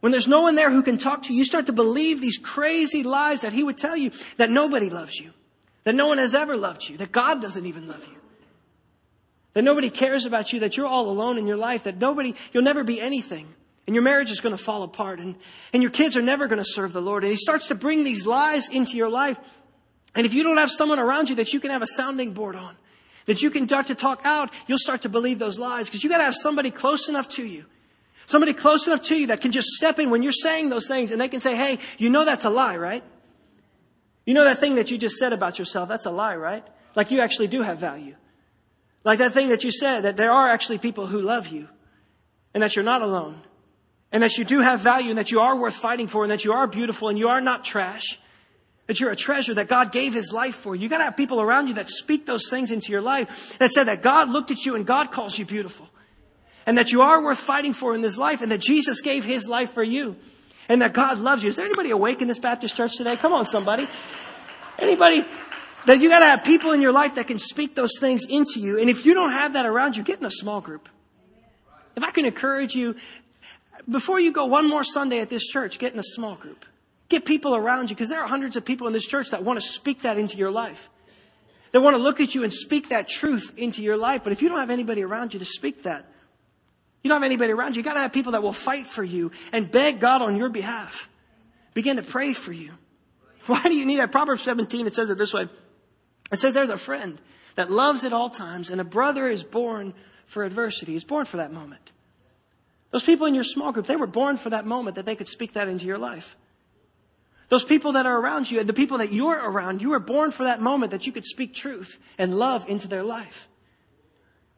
[0.00, 2.38] When there's no one there who can talk to you, you start to believe these
[2.38, 5.32] crazy lies that he would tell you that nobody loves you,
[5.84, 8.17] that no one has ever loved you, that God doesn't even love you.
[9.58, 12.62] That nobody cares about you, that you're all alone in your life, that nobody, you'll
[12.62, 13.48] never be anything.
[13.88, 15.34] And your marriage is going to fall apart and,
[15.72, 17.24] and your kids are never going to serve the Lord.
[17.24, 19.36] And he starts to bring these lies into your life.
[20.14, 22.54] And if you don't have someone around you that you can have a sounding board
[22.54, 22.76] on,
[23.26, 26.08] that you can start to talk out, you'll start to believe those lies because you
[26.08, 27.64] got to have somebody close enough to you.
[28.26, 31.10] Somebody close enough to you that can just step in when you're saying those things
[31.10, 33.02] and they can say, hey, you know that's a lie, right?
[34.24, 36.64] You know that thing that you just said about yourself, that's a lie, right?
[36.94, 38.14] Like you actually do have value.
[39.04, 41.68] Like that thing that you said, that there are actually people who love you
[42.54, 43.40] and that you're not alone
[44.10, 46.44] and that you do have value and that you are worth fighting for and that
[46.44, 48.18] you are beautiful and you are not trash.
[48.86, 50.74] That you're a treasure that God gave His life for.
[50.74, 53.84] You gotta have people around you that speak those things into your life that said
[53.84, 55.88] that God looked at you and God calls you beautiful.
[56.64, 59.46] And that you are worth fighting for in this life and that Jesus gave His
[59.46, 60.16] life for you.
[60.70, 61.48] And that God loves you.
[61.48, 63.16] Is there anybody awake in this Baptist church today?
[63.16, 63.88] Come on, somebody.
[64.78, 65.24] Anybody?
[65.86, 68.78] That you gotta have people in your life that can speak those things into you.
[68.78, 70.88] And if you don't have that around you, get in a small group.
[71.96, 72.96] If I can encourage you,
[73.88, 76.64] before you go one more Sunday at this church, get in a small group.
[77.08, 79.60] Get people around you because there are hundreds of people in this church that want
[79.60, 80.90] to speak that into your life.
[81.72, 84.22] They want to look at you and speak that truth into your life.
[84.24, 86.06] But if you don't have anybody around you to speak that,
[87.02, 89.04] you don't have anybody around you, you got to have people that will fight for
[89.04, 91.08] you and beg God on your behalf.
[91.74, 92.72] Begin to pray for you.
[93.46, 94.12] Why do you need that?
[94.12, 95.48] Proverbs 17, it says it this way.
[96.30, 97.20] It says there's a friend
[97.56, 99.94] that loves at all times and a brother is born
[100.26, 100.92] for adversity.
[100.92, 101.90] He's born for that moment.
[102.90, 105.28] Those people in your small group, they were born for that moment that they could
[105.28, 106.36] speak that into your life.
[107.48, 110.30] Those people that are around you, and the people that you're around, you were born
[110.30, 113.48] for that moment that you could speak truth and love into their life.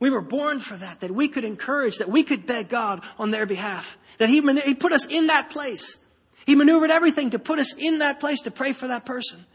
[0.00, 3.30] We were born for that, that we could encourage, that we could beg God on
[3.30, 5.98] their behalf, that He, he put us in that place.
[6.46, 9.46] He maneuvered everything to put us in that place to pray for that person,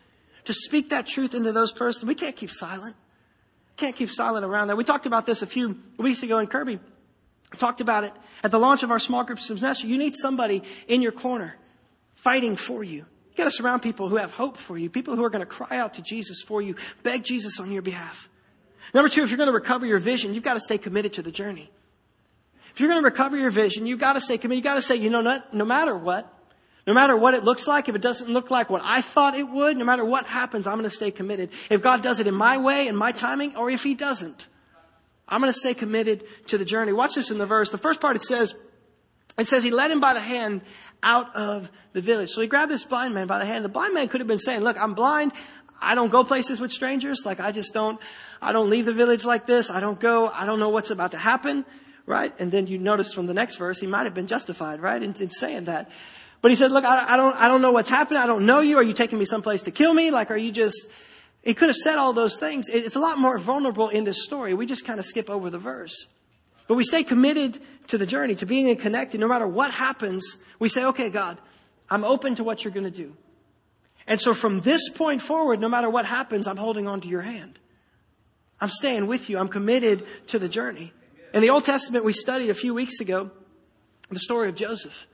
[0.45, 2.08] to speak that truth into those persons.
[2.08, 2.95] We can't keep silent.
[3.77, 4.77] Can't keep silent around that.
[4.77, 6.79] We talked about this a few weeks ago in Kirby.
[7.51, 9.88] I talked about it at the launch of our small group semester.
[9.88, 11.55] You need somebody in your corner
[12.13, 13.05] fighting for you.
[13.36, 15.45] You got to surround people who have hope for you, people who are going to
[15.45, 18.29] cry out to Jesus for you, beg Jesus on your behalf.
[18.93, 21.21] Number two, if you're going to recover your vision, you've got to stay committed to
[21.21, 21.69] the journey.
[22.73, 24.63] If you're going to recover your vision, you've got to stay committed.
[24.63, 26.31] You've got to say, you know, no, no matter what,
[26.88, 29.50] no matter what it looks like, if it doesn't look like what I thought it
[29.50, 31.50] would, no matter what happens, I'm going to stay committed.
[31.69, 34.48] If God does it in my way, in my timing, or if He doesn't,
[35.28, 36.93] I'm going to stay committed to the journey.
[36.93, 37.71] Watch this in the verse.
[37.71, 38.54] The first part it says,
[39.38, 40.62] it says he led him by the hand
[41.02, 42.30] out of the village.
[42.30, 43.65] So he grabbed this blind man by the hand.
[43.65, 45.34] The blind man could have been saying, look, I'm blind.
[45.82, 47.26] I don't go places with strangers.
[47.26, 48.00] Like I just don't,
[48.41, 49.69] I don't leave the village like this.
[49.69, 50.28] I don't go.
[50.30, 51.65] I don't know what's about to happen.
[52.06, 52.34] Right?
[52.39, 55.02] And then you notice from the next verse, he might have been justified, right?
[55.02, 55.89] In, in saying that.
[56.45, 58.21] But he said, look, I, I, don't, I don't know what's happening.
[58.21, 58.77] I don't know you.
[58.77, 60.12] Are you taking me someplace to kill me?
[60.12, 60.86] Like, are you just,
[61.41, 62.69] he could have said all those things.
[62.69, 64.53] It's a lot more vulnerable in this story.
[64.53, 66.05] We just kind of skip over the verse.
[66.67, 69.19] But we stay committed to the journey, to being connected.
[69.19, 71.39] No matter what happens, we say, okay, God,
[71.89, 73.17] I'm open to what you're going to do.
[74.05, 77.21] And so from this point forward, no matter what happens, I'm holding on to your
[77.21, 77.58] hand.
[78.62, 79.39] I'm staying with you.
[79.39, 80.93] I'm committed to the journey.
[81.34, 83.31] In the Old Testament, we studied a few weeks ago
[84.12, 85.08] the story of Joseph.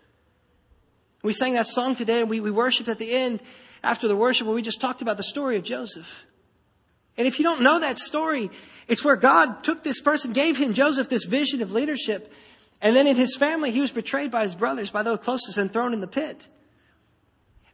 [1.23, 3.41] We sang that song today and we, we worshiped at the end
[3.83, 6.23] after the worship where we just talked about the story of Joseph.
[7.17, 8.49] And if you don't know that story,
[8.87, 12.31] it's where God took this person, gave him, Joseph, this vision of leadership.
[12.81, 15.71] And then in his family, he was betrayed by his brothers, by those closest, and
[15.71, 16.47] thrown in the pit.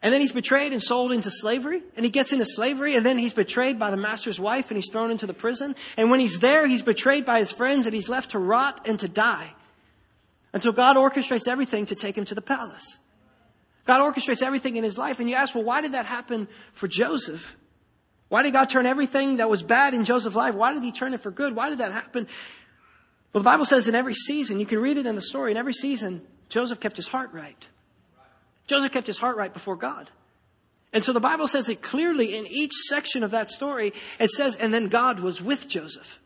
[0.01, 1.81] And then he's betrayed and sold into slavery.
[1.95, 2.95] And he gets into slavery.
[2.95, 5.75] And then he's betrayed by the master's wife and he's thrown into the prison.
[5.95, 8.99] And when he's there, he's betrayed by his friends and he's left to rot and
[8.99, 9.53] to die.
[10.53, 12.99] Until God orchestrates everything to take him to the palace.
[13.87, 15.19] God orchestrates everything in his life.
[15.19, 17.55] And you ask, well, why did that happen for Joseph?
[18.29, 20.53] Why did God turn everything that was bad in Joseph's life?
[20.53, 21.55] Why did he turn it for good?
[21.55, 22.27] Why did that happen?
[23.31, 25.57] Well, the Bible says in every season, you can read it in the story, in
[25.57, 27.67] every season, Joseph kept his heart right.
[28.67, 30.09] Joseph kept his heart right before God.
[30.91, 33.93] And so the Bible says it clearly in each section of that story.
[34.19, 36.19] It says, and then God was with Joseph.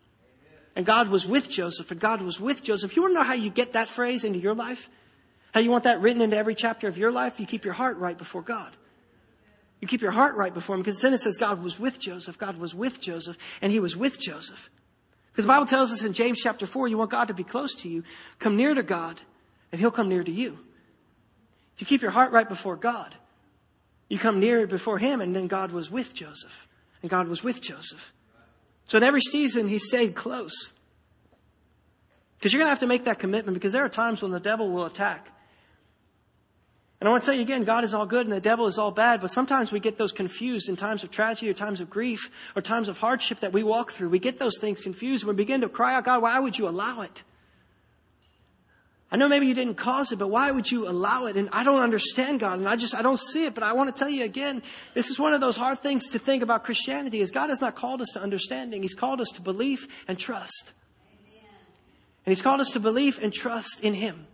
[0.75, 2.95] And God was with Joseph, and God was with Joseph.
[2.95, 4.89] You want to know how you get that phrase into your life?
[5.53, 7.39] How you want that written into every chapter of your life?
[7.39, 8.71] You keep your heart right before God.
[9.81, 12.37] You keep your heart right before Him because then it says God was with Joseph.
[12.37, 14.69] God was with Joseph, and He was with Joseph.
[15.31, 17.73] Because the Bible tells us in James chapter 4, you want God to be close
[17.75, 18.03] to you,
[18.39, 19.21] come near to God,
[19.71, 20.59] and He'll come near to you.
[21.75, 23.15] If you keep your heart right before God,
[24.07, 26.67] you come near before Him, and then God was with Joseph.
[27.01, 28.13] And God was with Joseph.
[28.87, 30.71] So in every season, He stayed close.
[32.37, 34.39] Because you're going to have to make that commitment because there are times when the
[34.39, 35.31] devil will attack.
[37.01, 38.77] And I want to tell you again, God is all good and the devil is
[38.77, 41.89] all bad, but sometimes we get those confused in times of tragedy or times of
[41.89, 44.09] grief or times of hardship that we walk through.
[44.09, 45.23] We get those things confused.
[45.23, 47.23] And we begin to cry out, God, why would you allow it?
[49.11, 51.35] I know maybe you didn't cause it, but why would you allow it?
[51.35, 53.93] And I don't understand God, and I just, I don't see it, but I want
[53.93, 57.19] to tell you again, this is one of those hard things to think about Christianity
[57.19, 58.83] is God has not called us to understanding.
[58.83, 60.71] He's called us to belief and trust.
[61.11, 61.49] Amen.
[62.25, 64.27] And He's called us to belief and trust in Him.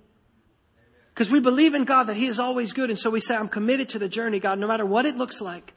[1.17, 2.91] Because we believe in God that He is always good.
[2.91, 5.41] And so we say, I'm committed to the journey, God, no matter what it looks
[5.41, 5.73] like.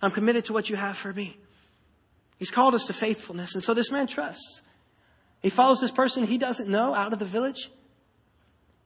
[0.00, 1.36] I'm committed to what you have for me.
[2.38, 3.54] He's called us to faithfulness.
[3.54, 4.62] And so this man trusts.
[5.42, 7.72] He follows this person he doesn't know out of the village.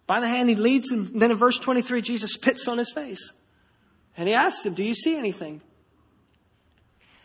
[0.07, 1.19] By the hand, he leads him.
[1.19, 3.35] Then in verse 23, Jesus spits on his face.
[4.17, 5.61] And he asks him, Do you see anything?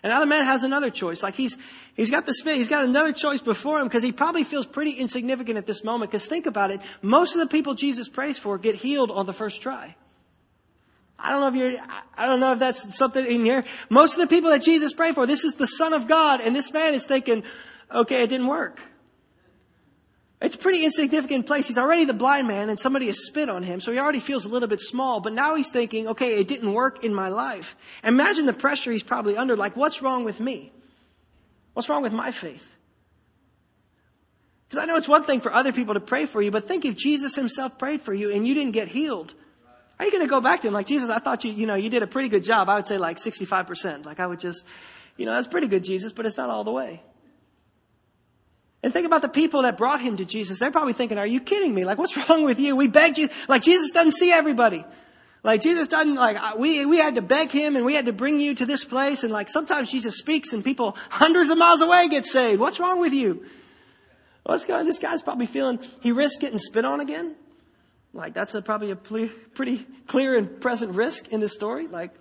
[0.04, 1.24] And now the man has another choice.
[1.24, 1.58] Like he's,
[1.96, 4.92] he's got the spit, he's got another choice before him because he probably feels pretty
[4.92, 6.12] insignificant at this moment.
[6.12, 9.34] Because think about it, most of the people Jesus prays for get healed on the
[9.34, 9.96] first try.
[11.18, 11.82] I don't know if you're,
[12.18, 13.64] I don't know if that's something in here.
[13.90, 16.54] Most of the people that Jesus prayed for, this is the Son of God, and
[16.54, 17.44] this man is thinking,
[17.94, 18.80] okay, it didn't work.
[20.42, 21.68] It's a pretty insignificant place.
[21.68, 24.44] He's already the blind man and somebody has spit on him, so he already feels
[24.44, 27.78] a little bit small, but now he's thinking, okay, it didn't work in my life.
[28.04, 30.74] Imagine the pressure he's probably under, like, what's wrong with me?
[31.74, 32.76] What's wrong with my faith?
[34.68, 36.86] Because I know it's one thing for other people to pray for you, but think
[36.86, 39.34] if Jesus himself prayed for you and you didn't get healed.
[40.00, 41.76] Are you going to go back to him like, Jesus, I thought you, you know,
[41.76, 42.70] you did a pretty good job.
[42.70, 44.06] I would say like 65%.
[44.06, 44.66] Like I would just,
[45.16, 47.04] you know, that's pretty good, Jesus, but it's not all the way.
[48.82, 50.60] And think about the people that brought him to Jesus.
[50.60, 51.86] They're probably thinking, are you kidding me?
[51.86, 52.76] Like, what's wrong with you?
[52.76, 53.30] We begged you.
[53.48, 54.84] Like, Jesus doesn't see everybody.
[55.44, 58.40] Like, Jesus doesn't, like, we, we had to beg him and we had to bring
[58.40, 59.24] you to this place.
[59.24, 62.62] And like, sometimes Jesus speaks and people hundreds of miles away get saved.
[62.62, 63.46] What's wrong with you?
[64.44, 67.36] What's going This guy's probably feeling, he risks getting spit on again.
[68.14, 71.88] Like, that's a, probably a pretty clear and present risk in this story.
[71.88, 72.14] Like,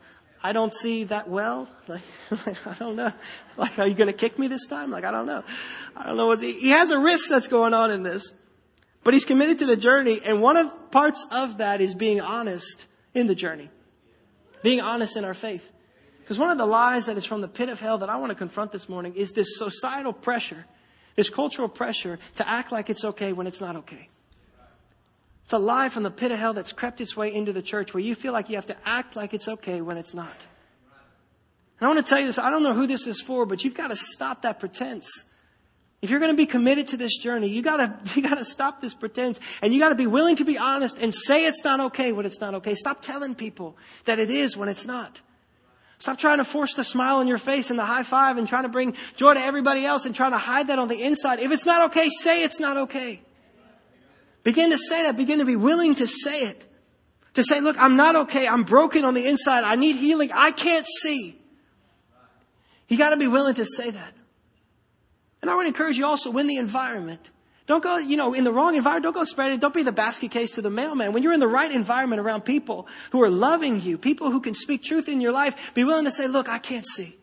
[0.42, 1.68] I don't see that well.
[1.86, 2.02] Like,
[2.46, 3.12] like I don't know.
[3.56, 4.90] Like, are you going to kick me this time?
[4.90, 5.44] Like, I don't know.
[5.96, 8.32] I don't know what's, he has a risk that's going on in this.
[9.04, 12.86] But he's committed to the journey, and one of parts of that is being honest
[13.14, 13.70] in the journey.
[14.62, 15.70] Being honest in our faith.
[16.20, 18.30] Because one of the lies that is from the pit of hell that I want
[18.30, 20.66] to confront this morning is this societal pressure,
[21.16, 24.06] this cultural pressure to act like it's okay when it's not okay.
[25.42, 27.92] It's a lie from the pit of hell that's crept its way into the church
[27.92, 30.36] where you feel like you have to act like it's okay when it's not.
[31.80, 33.64] And I want to tell you this, I don't know who this is for, but
[33.64, 35.24] you've got to stop that pretense.
[36.02, 38.92] If you're going to be committed to this journey, you gotta, you gotta stop this
[38.92, 42.26] pretense and you gotta be willing to be honest and say it's not okay when
[42.26, 42.74] it's not okay.
[42.74, 45.22] Stop telling people that it is when it's not.
[45.98, 48.64] Stop trying to force the smile on your face and the high five and trying
[48.64, 51.38] to bring joy to everybody else and trying to hide that on the inside.
[51.38, 53.22] If it's not okay, say it's not okay.
[54.42, 55.16] Begin to say that.
[55.16, 56.64] Begin to be willing to say it.
[57.34, 58.48] To say, look, I'm not okay.
[58.48, 59.62] I'm broken on the inside.
[59.62, 60.30] I need healing.
[60.34, 61.40] I can't see.
[62.88, 64.12] You got to be willing to say that.
[65.42, 67.30] And I would encourage you also in the environment.
[67.66, 69.04] Don't go, you know, in the wrong environment.
[69.04, 69.58] Don't go spreading.
[69.58, 71.12] Don't be the basket case to the mailman.
[71.12, 74.54] When you're in the right environment around people who are loving you, people who can
[74.54, 77.16] speak truth in your life, be willing to say, look, I can't see.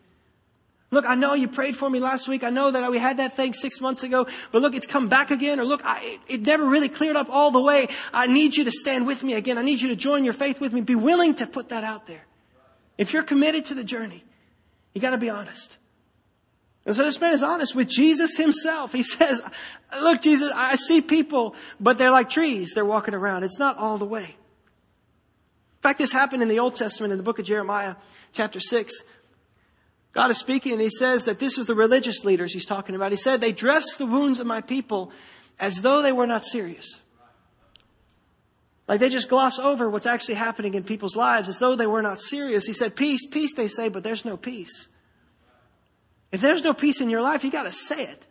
[0.90, 2.42] Look, I know you prayed for me last week.
[2.42, 5.30] I know that we had that thing six months ago, but look, it's come back
[5.30, 5.60] again.
[5.60, 7.88] Or look, I, it never really cleared up all the way.
[8.12, 9.56] I need you to stand with me again.
[9.56, 10.80] I need you to join your faith with me.
[10.80, 12.26] Be willing to put that out there.
[12.98, 14.24] If you're committed to the journey,
[14.94, 15.76] you gotta be honest.
[16.86, 18.92] And so this man is honest with Jesus himself.
[18.92, 19.42] He says,
[20.00, 22.72] look, Jesus, I see people, but they're like trees.
[22.74, 23.44] They're walking around.
[23.44, 24.22] It's not all the way.
[24.24, 27.96] In fact, this happened in the Old Testament in the book of Jeremiah,
[28.32, 29.02] chapter 6.
[30.12, 33.12] God is speaking and he says that this is the religious leaders he's talking about.
[33.12, 35.12] He said, they dress the wounds of my people
[35.58, 36.98] as though they were not serious.
[38.88, 42.02] Like they just gloss over what's actually happening in people's lives as though they were
[42.02, 42.66] not serious.
[42.66, 44.88] He said, peace, peace, they say, but there's no peace.
[46.32, 48.26] If there's no peace in your life, you gotta say it.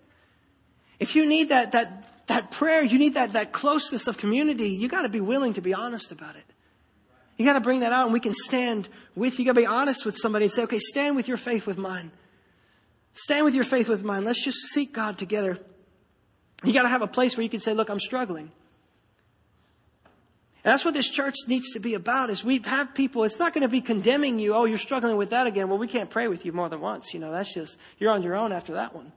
[0.99, 4.87] If you need that, that, that prayer, you need that, that closeness of community, you
[4.87, 6.45] gotta be willing to be honest about it.
[7.39, 9.45] You got to bring that out and we can stand with you.
[9.45, 11.77] You got to be honest with somebody and say, okay, stand with your faith with
[11.77, 12.11] mine.
[13.13, 14.25] Stand with your faith with mine.
[14.25, 15.57] Let's just seek God together.
[16.65, 18.51] You got to have a place where you can say, look, I'm struggling.
[20.63, 23.53] And that's what this church needs to be about is we have people, it's not
[23.53, 24.53] going to be condemning you.
[24.53, 25.69] Oh, you're struggling with that again.
[25.69, 27.13] Well, we can't pray with you more than once.
[27.13, 29.13] You know, that's just, you're on your own after that one.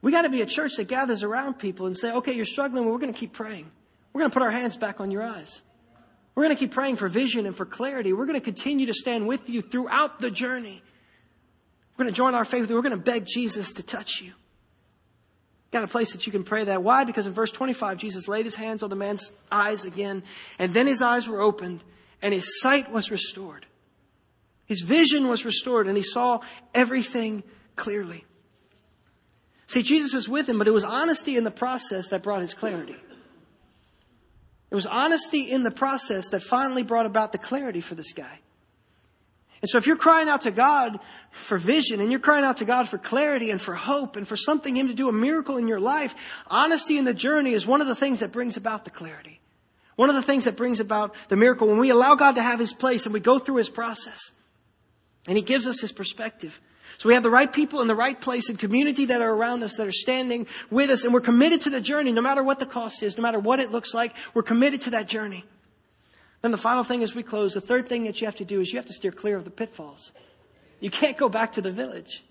[0.00, 2.84] We got to be a church that gathers around people and say, okay, you're struggling.
[2.84, 3.70] Well, we're going to keep praying.
[4.12, 5.62] We're going to put our hands back on your eyes.
[6.34, 8.12] We're going to keep praying for vision and for clarity.
[8.12, 10.82] We're going to continue to stand with you throughout the journey.
[11.96, 12.68] We're going to join our faith.
[12.68, 14.32] We're going to beg Jesus to touch you.
[15.72, 16.82] Got a place that you can pray that.
[16.82, 17.04] Why?
[17.04, 20.22] Because in verse 25, Jesus laid his hands on the man's eyes again,
[20.58, 21.82] and then his eyes were opened,
[22.20, 23.64] and his sight was restored.
[24.66, 26.40] His vision was restored, and he saw
[26.74, 27.42] everything
[27.74, 28.24] clearly.
[29.66, 32.52] See, Jesus was with him, but it was honesty in the process that brought his
[32.52, 32.96] clarity.
[34.70, 38.40] It was honesty in the process that finally brought about the clarity for this guy.
[39.62, 40.98] And so if you're crying out to God
[41.32, 44.36] for vision and you're crying out to God for clarity and for hope and for
[44.36, 46.14] something Him to do a miracle in your life,
[46.46, 49.40] honesty in the journey is one of the things that brings about the clarity.
[49.96, 52.58] One of the things that brings about the miracle when we allow God to have
[52.58, 54.30] His place and we go through His process.
[55.26, 56.60] And He gives us His perspective.
[56.98, 59.62] So we have the right people in the right place and community that are around
[59.62, 62.58] us that are standing with us and we're committed to the journey no matter what
[62.58, 65.44] the cost is, no matter what it looks like, we're committed to that journey.
[66.42, 68.60] Then the final thing as we close, the third thing that you have to do
[68.60, 70.12] is you have to steer clear of the pitfalls.
[70.82, 72.24] You can't go back to the village.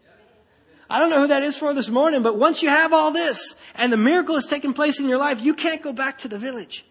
[0.90, 3.56] I don't know who that is for this morning, but once you have all this
[3.76, 6.38] and the miracle has taken place in your life, you can't go back to the
[6.38, 6.86] village.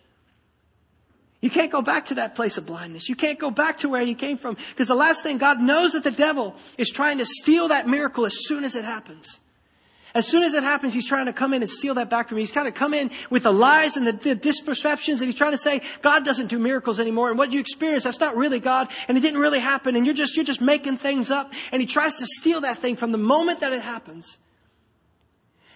[1.42, 3.10] You can't go back to that place of blindness.
[3.10, 4.56] You can't go back to where you came from.
[4.70, 8.24] Because the last thing, God knows that the devil is trying to steal that miracle
[8.24, 9.38] as soon as it happens.
[10.14, 12.38] As soon as it happens, he's trying to come in and steal that back from
[12.38, 12.42] you.
[12.42, 15.52] He's trying to come in with the lies and the, the disperceptions and he's trying
[15.52, 17.28] to say, God doesn't do miracles anymore.
[17.28, 20.14] And what you experience, that's not really God and it didn't really happen and you're
[20.14, 21.52] just, you're just making things up.
[21.72, 24.38] And he tries to steal that thing from the moment that it happens.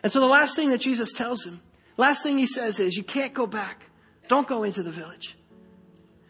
[0.02, 1.60] And so the last thing that Jesus tells him,
[1.96, 3.86] last thing he says is, you can't go back.
[4.28, 5.36] Don't go into the village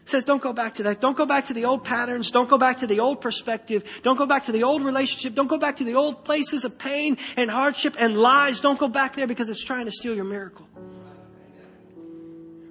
[0.05, 1.01] says don't go back to that.
[1.01, 2.31] Don't go back to the old patterns.
[2.31, 3.83] Don't go back to the old perspective.
[4.03, 5.33] Don't go back to the old relationship.
[5.33, 8.59] Don't go back to the old places of pain and hardship and lies.
[8.59, 10.67] Don't go back there because it's trying to steal your miracle.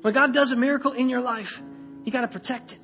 [0.03, 1.61] When God does a miracle in your life,
[2.05, 2.81] you got to protect it.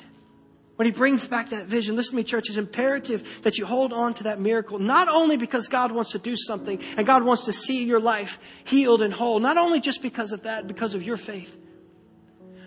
[0.76, 3.92] When He brings back that vision, listen to me, church, it's imperative that you hold
[3.92, 7.44] on to that miracle, not only because God wants to do something and God wants
[7.44, 11.02] to see your life healed and whole, not only just because of that, because of
[11.02, 11.58] your faith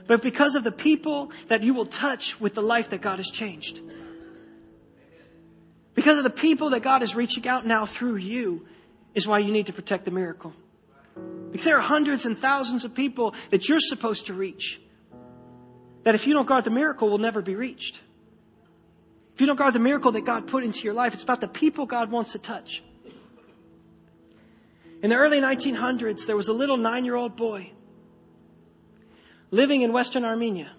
[0.08, 3.30] but because of the people that you will touch with the life that God has
[3.30, 3.82] changed.
[5.96, 8.66] Because of the people that God is reaching out now through you
[9.14, 10.54] is why you need to protect the miracle.
[11.52, 14.82] Because there are hundreds and thousands of people that you're supposed to reach.
[16.04, 18.02] That if you don't guard the miracle will never be reached.
[19.36, 21.48] If you don't guard the miracle that God put into your life, it's about the
[21.48, 22.84] people God wants to touch.
[25.02, 27.72] In the early 1900s, there was a little nine year old boy
[29.54, 30.72] living in Western Armenia.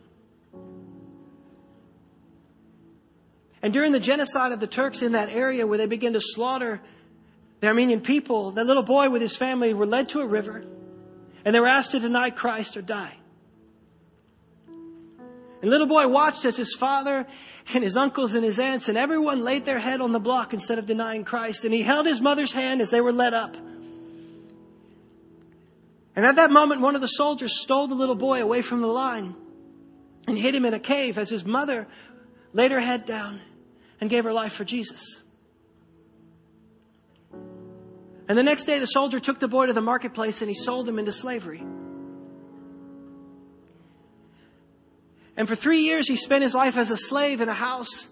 [3.62, 6.80] And during the genocide of the Turks in that area where they began to slaughter
[7.60, 10.64] the Armenian people, that little boy with his family were led to a river
[11.44, 13.16] and they were asked to deny Christ or die.
[14.66, 17.26] And little boy watched as his father
[17.72, 20.78] and his uncles and his aunts and everyone laid their head on the block instead
[20.78, 21.64] of denying Christ.
[21.64, 23.56] And he held his mother's hand as they were led up.
[26.16, 28.86] And at that moment, one of the soldiers stole the little boy away from the
[28.86, 29.34] line
[30.26, 31.86] and hid him in a cave as his mother
[32.52, 33.40] laid her head down
[34.00, 35.20] and gave her life for Jesus.
[38.26, 40.88] And the next day, the soldier took the boy to the marketplace and he sold
[40.88, 41.62] him into slavery.
[45.36, 48.06] And for three years, he spent his life as a slave in a house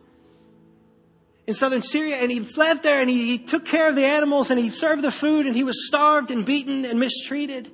[1.46, 2.16] in southern Syria.
[2.16, 5.02] And he lived there and he, he took care of the animals and he served
[5.02, 7.70] the food and he was starved and beaten and mistreated.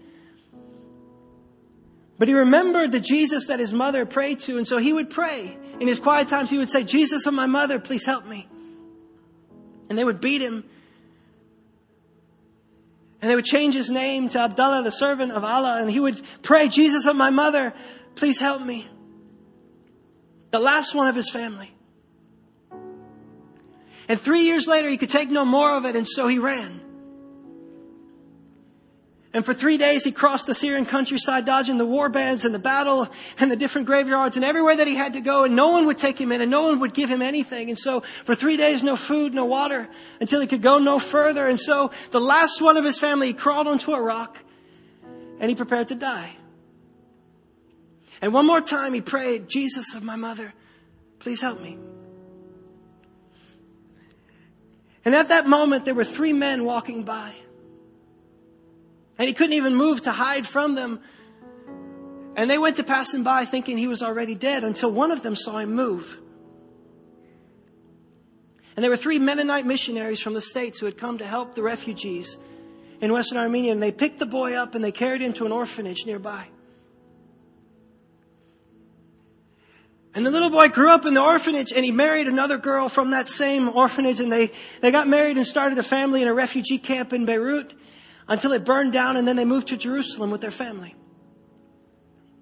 [2.19, 5.57] But he remembered the Jesus that his mother prayed to, and so he would pray.
[5.79, 8.49] In his quiet times, he would say, Jesus of my mother, please help me.
[9.89, 10.65] And they would beat him.
[13.23, 16.21] And they would change his name to Abdullah, the servant of Allah, and he would
[16.43, 17.73] pray, Jesus of my mother,
[18.17, 18.89] please help me.
[20.51, 21.73] The last one of his family.
[24.09, 26.81] And three years later, he could take no more of it, and so he ran.
[29.39, 32.59] And for three days he crossed the Syrian countryside, dodging the war bands and the
[32.59, 33.07] battle
[33.39, 35.97] and the different graveyards and everywhere that he had to go, and no one would
[35.97, 37.69] take him in and no one would give him anything.
[37.69, 39.89] And so for three days, no food, no water,
[40.21, 41.47] until he could go no further.
[41.47, 44.39] And so the last one of his family, he crawled onto a rock
[45.39, 46.35] and he prepared to die.
[48.21, 50.53] And one more time he prayed, Jesus of my mother,
[51.21, 51.79] please help me.
[55.05, 57.37] And at that moment, there were three men walking by.
[59.19, 61.01] And he couldn't even move to hide from them.
[62.37, 65.23] And they went to pass him by thinking he was already dead until one of
[65.23, 66.19] them saw him move.
[68.77, 71.65] And there were three Mennonite missionaries from the States who had come to help the
[71.65, 72.37] refugees
[73.01, 73.73] in Western Armenia.
[73.73, 76.47] And they picked the boy up and they carried him to an orphanage nearby.
[80.15, 83.11] And the little boy grew up in the orphanage and he married another girl from
[83.11, 86.79] that same orphanage and they, they got married and started a family in a refugee
[86.79, 87.75] camp in Beirut
[88.29, 90.95] until it burned down and then they moved to Jerusalem with their family.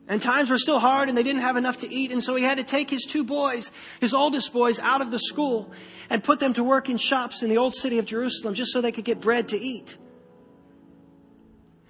[0.09, 2.45] And times were still hard and they didn't have enough to eat and so he
[2.45, 3.71] had to take his two boys,
[4.01, 5.73] his oldest boys, out of the school
[6.11, 8.81] and put them to work in shops in the old city of Jerusalem just so
[8.81, 9.97] they could get bread to eat.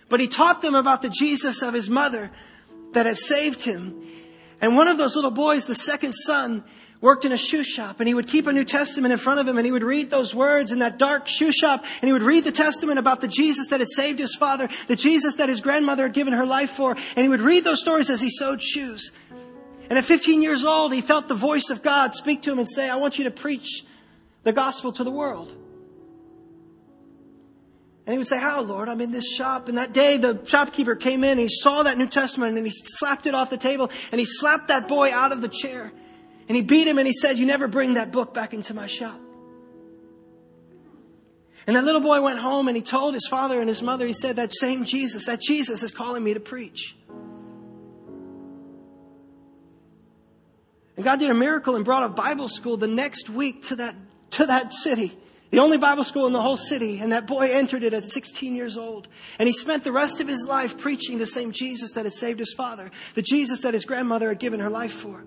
[0.09, 2.30] But he taught them about the Jesus of his mother
[2.92, 4.07] that had saved him
[4.61, 6.64] and one of those little boys, the second son,
[7.01, 9.47] worked in a shoe shop and he would keep a New Testament in front of
[9.47, 12.22] him and he would read those words in that dark shoe shop and he would
[12.22, 15.61] read the testament about the Jesus that had saved his father, the Jesus that his
[15.61, 18.62] grandmother had given her life for, and he would read those stories as he sewed
[18.62, 19.12] shoes.
[19.88, 22.68] And at 15 years old, he felt the voice of God speak to him and
[22.68, 23.84] say, I want you to preach
[24.42, 25.55] the gospel to the world.
[28.07, 28.88] And he would say, How, Lord?
[28.88, 29.68] I'm in this shop.
[29.68, 32.72] And that day, the shopkeeper came in, and he saw that New Testament, and he
[32.72, 35.92] slapped it off the table, and he slapped that boy out of the chair.
[36.49, 38.86] And he beat him, and he said, You never bring that book back into my
[38.86, 39.20] shop.
[41.66, 44.12] And that little boy went home, and he told his father and his mother, He
[44.12, 46.97] said, That same Jesus, that Jesus is calling me to preach.
[50.97, 53.97] And God did a miracle and brought a Bible school the next week to that,
[54.32, 55.16] to that city.
[55.51, 58.55] The only Bible school in the whole city, and that boy entered it at 16
[58.55, 59.09] years old.
[59.38, 62.40] And he spent the rest of his life preaching the same Jesus that had saved
[62.40, 65.24] his father, the Jesus that his grandmother had given her life for.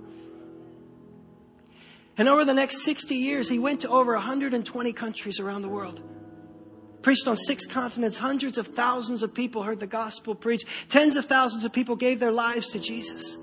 [2.19, 6.01] And over the next 60 years, he went to over 120 countries around the world.
[7.01, 8.17] Preached on six continents.
[8.17, 10.65] Hundreds of thousands of people heard the gospel preached.
[10.89, 13.37] Tens of thousands of people gave their lives to Jesus.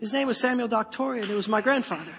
[0.00, 1.30] His name was Samuel Doctorian.
[1.30, 2.12] It was my grandfather.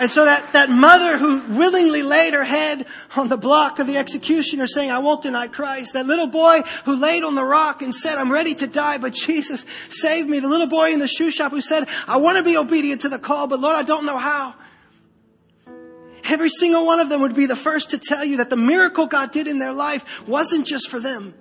[0.00, 2.86] And so that, that mother who willingly laid her head
[3.16, 5.92] on the block of the executioner saying, I won't deny Christ.
[5.92, 9.12] That little boy who laid on the rock and said, I'm ready to die, but
[9.12, 10.40] Jesus saved me.
[10.40, 13.08] The little boy in the shoe shop who said, I want to be obedient to
[13.08, 14.56] the call, but Lord, I don't know how.
[16.24, 19.06] Every single one of them would be the first to tell you that the miracle
[19.06, 21.34] God did in their life wasn't just for them.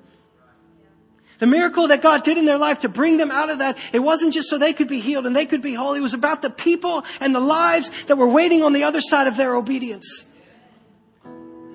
[1.43, 3.99] The miracle that God did in their life to bring them out of that, it
[3.99, 5.93] wasn't just so they could be healed and they could be whole.
[5.93, 9.27] It was about the people and the lives that were waiting on the other side
[9.27, 10.23] of their obedience.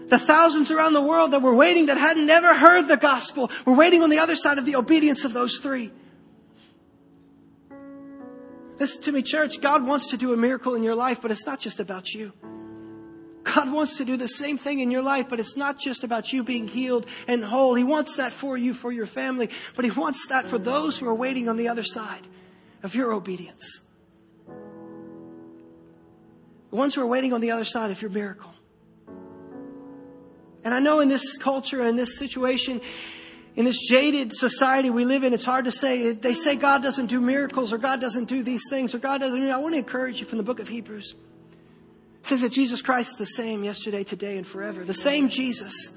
[0.06, 3.74] The thousands around the world that were waiting that hadn't never heard the gospel were
[3.74, 5.92] waiting on the other side of the obedience of those three.
[8.78, 9.60] Listen to me, church.
[9.60, 12.32] God wants to do a miracle in your life, but it's not just about you.
[13.54, 16.32] God wants to do the same thing in your life, but it's not just about
[16.32, 17.74] you being healed and whole.
[17.74, 21.06] He wants that for you, for your family, but He wants that for those who
[21.08, 22.26] are waiting on the other side
[22.82, 23.80] of your obedience.
[26.70, 28.52] The ones who are waiting on the other side of your miracle.
[30.64, 32.82] And I know in this culture, in this situation,
[33.56, 36.12] in this jaded society we live in, it's hard to say.
[36.12, 39.50] They say God doesn't do miracles or God doesn't do these things or God doesn't.
[39.50, 41.14] I want to encourage you from the book of Hebrews.
[42.22, 44.84] Says that Jesus Christ is the same yesterday, today, and forever.
[44.84, 45.90] The same Jesus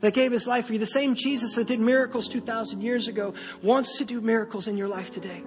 [0.00, 3.34] that gave his life for you, the same Jesus that did miracles 2,000 years ago,
[3.62, 5.42] wants to do miracles in your life today.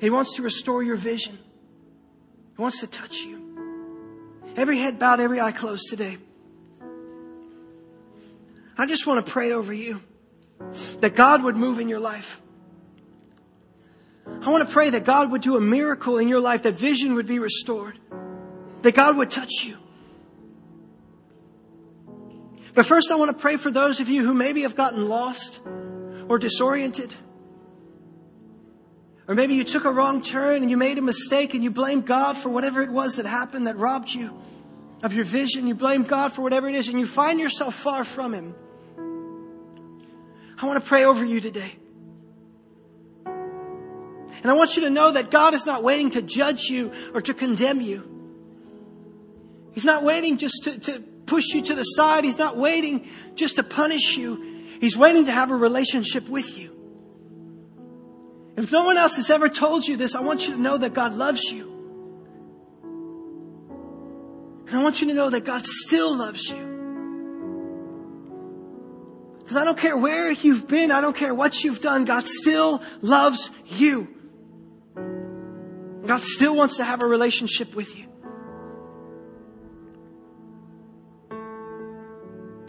[0.00, 1.38] He wants to restore your vision.
[2.56, 3.44] He wants to touch you.
[4.56, 6.18] Every head bowed, every eye closed today.
[8.76, 10.00] I just want to pray over you
[11.00, 12.40] that God would move in your life.
[14.26, 17.14] I want to pray that God would do a miracle in your life, that vision
[17.14, 17.98] would be restored
[18.82, 19.76] that God would touch you.
[22.74, 25.60] But first, I want to pray for those of you who maybe have gotten lost
[26.28, 27.12] or disoriented.
[29.26, 32.02] Or maybe you took a wrong turn and you made a mistake and you blame
[32.02, 34.40] God for whatever it was that happened that robbed you
[35.02, 35.66] of your vision.
[35.66, 38.54] You blame God for whatever it is and you find yourself far from Him.
[40.60, 41.76] I want to pray over you today.
[43.26, 47.20] And I want you to know that God is not waiting to judge you or
[47.22, 48.17] to condemn you.
[49.72, 52.24] He's not waiting just to, to push you to the side.
[52.24, 54.64] He's not waiting just to punish you.
[54.80, 56.74] He's waiting to have a relationship with you.
[58.56, 60.92] If no one else has ever told you this, I want you to know that
[60.92, 61.74] God loves you.
[64.66, 66.66] And I want you to know that God still loves you.
[69.38, 72.82] Because I don't care where you've been, I don't care what you've done, God still
[73.00, 74.08] loves you.
[76.04, 78.07] God still wants to have a relationship with you.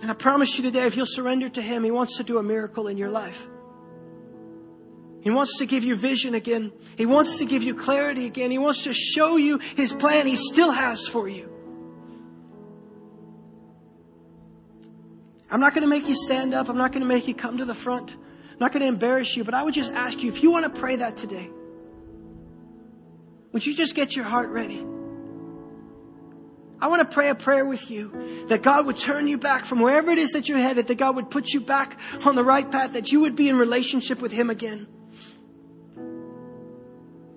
[0.10, 2.43] And I promise you today, if you'll surrender to Him, He wants to do a
[2.43, 3.47] miracle in your life.
[5.22, 6.72] He wants to give you vision again.
[6.97, 8.49] He wants to give you clarity again.
[8.49, 11.47] He wants to show you His plan He still has for you.
[15.51, 16.70] I'm not going to make you stand up.
[16.70, 18.12] I'm not going to make you come to the front.
[18.12, 20.74] I'm not going to embarrass you, but I would just ask you if you want
[20.74, 21.51] to pray that today,
[23.51, 24.84] would you just get your heart ready?
[26.82, 29.82] I want to pray a prayer with you that God would turn you back from
[29.82, 32.69] wherever it is that you're headed, that God would put you back on the right
[32.69, 34.88] path, that you would be in relationship with Him again.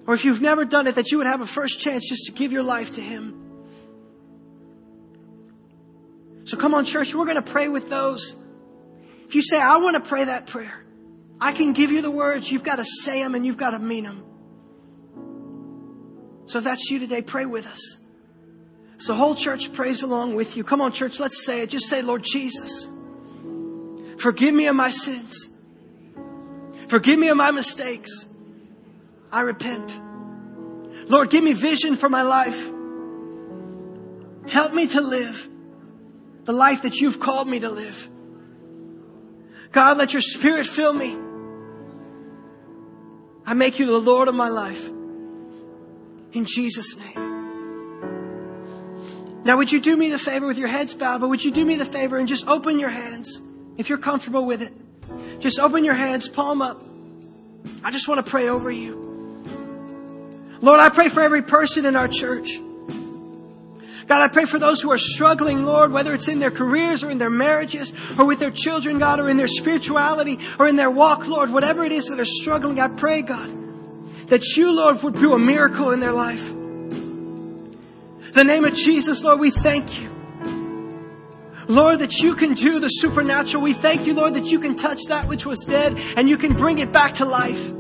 [0.07, 2.33] Or if you've never done it, that you would have a first chance just to
[2.33, 3.39] give your life to Him.
[6.45, 8.37] So come on, church, we're going to pray with those.
[9.27, 10.85] If you say, I want to pray that prayer,
[11.41, 12.51] I can give you the words.
[12.51, 14.25] You've got to say them and you've got to mean them.
[16.47, 17.97] So if that's you today, pray with us.
[19.03, 20.63] So whole church prays along with you.
[20.63, 21.71] Come on, church, let's say it.
[21.71, 22.87] Just say, Lord Jesus,
[24.19, 25.49] forgive me of my sins.
[26.87, 28.27] Forgive me of my mistakes.
[29.33, 30.01] I repent.
[31.09, 32.71] Lord, give me vision for my life.
[34.49, 35.49] Help me to live
[36.45, 38.09] the life that you've called me to live.
[39.73, 41.17] God, let your spirit fill me.
[43.45, 44.87] I make you the Lord of my life.
[46.33, 47.32] In Jesus' name.
[49.45, 51.65] Now, would you do me the favor with your heads bowed, but would you do
[51.65, 53.41] me the favor and just open your hands
[53.77, 54.73] if you're comfortable with it?
[55.41, 56.83] Just open your hands, palm up.
[57.83, 59.43] I just want to pray over you.
[60.61, 62.57] Lord, I pray for every person in our church.
[64.07, 67.11] God, I pray for those who are struggling, Lord, whether it's in their careers or
[67.11, 70.91] in their marriages or with their children, God, or in their spirituality or in their
[70.91, 75.15] walk, Lord, whatever it is that are struggling, I pray, God, that you, Lord, would
[75.15, 76.53] do a miracle in their life.
[78.33, 80.11] The name of Jesus, Lord, we thank you.
[81.69, 83.63] Lord, that you can do the supernatural.
[83.63, 86.53] We thank you, Lord, that you can touch that which was dead and you can
[86.53, 87.71] bring it back to life.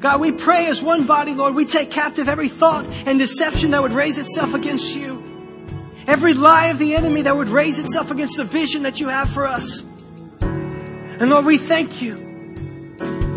[0.00, 3.82] God, we pray as one body, Lord, we take captive every thought and deception that
[3.82, 5.22] would raise itself against you.
[6.06, 9.28] Every lie of the enemy that would raise itself against the vision that you have
[9.28, 9.82] for us.
[10.40, 12.25] And Lord, we thank you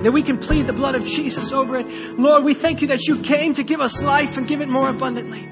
[0.03, 1.85] that we can plead the blood of Jesus over it.
[2.17, 4.89] Lord, we thank you that you came to give us life and give it more
[4.89, 5.47] abundantly.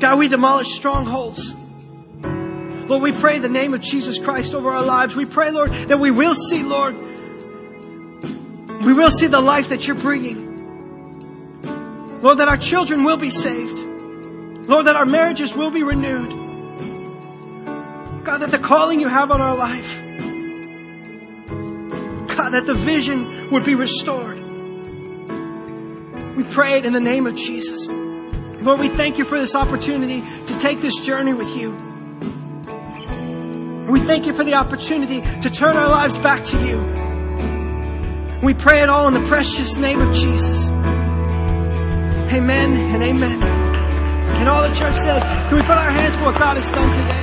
[0.00, 1.54] God, we demolish strongholds.
[2.22, 5.14] Lord, we pray the name of Jesus Christ over our lives.
[5.14, 6.96] We pray, Lord, that we will see, Lord,
[8.84, 10.50] we will see the life that you're bringing.
[12.20, 13.78] Lord, that our children will be saved.
[14.68, 16.30] Lord, that our marriages will be renewed.
[18.24, 20.01] God, that the calling you have on our life,
[22.36, 24.38] God, that the vision would be restored.
[26.36, 27.88] We pray it in the name of Jesus.
[27.88, 31.72] Lord, we thank you for this opportunity to take this journey with you.
[33.88, 36.80] We thank you for the opportunity to turn our lives back to you.
[38.42, 40.70] We pray it all in the precious name of Jesus.
[42.32, 43.42] Amen and amen.
[43.42, 46.90] And all the church said, can we put our hands for what God has done
[46.90, 47.21] today?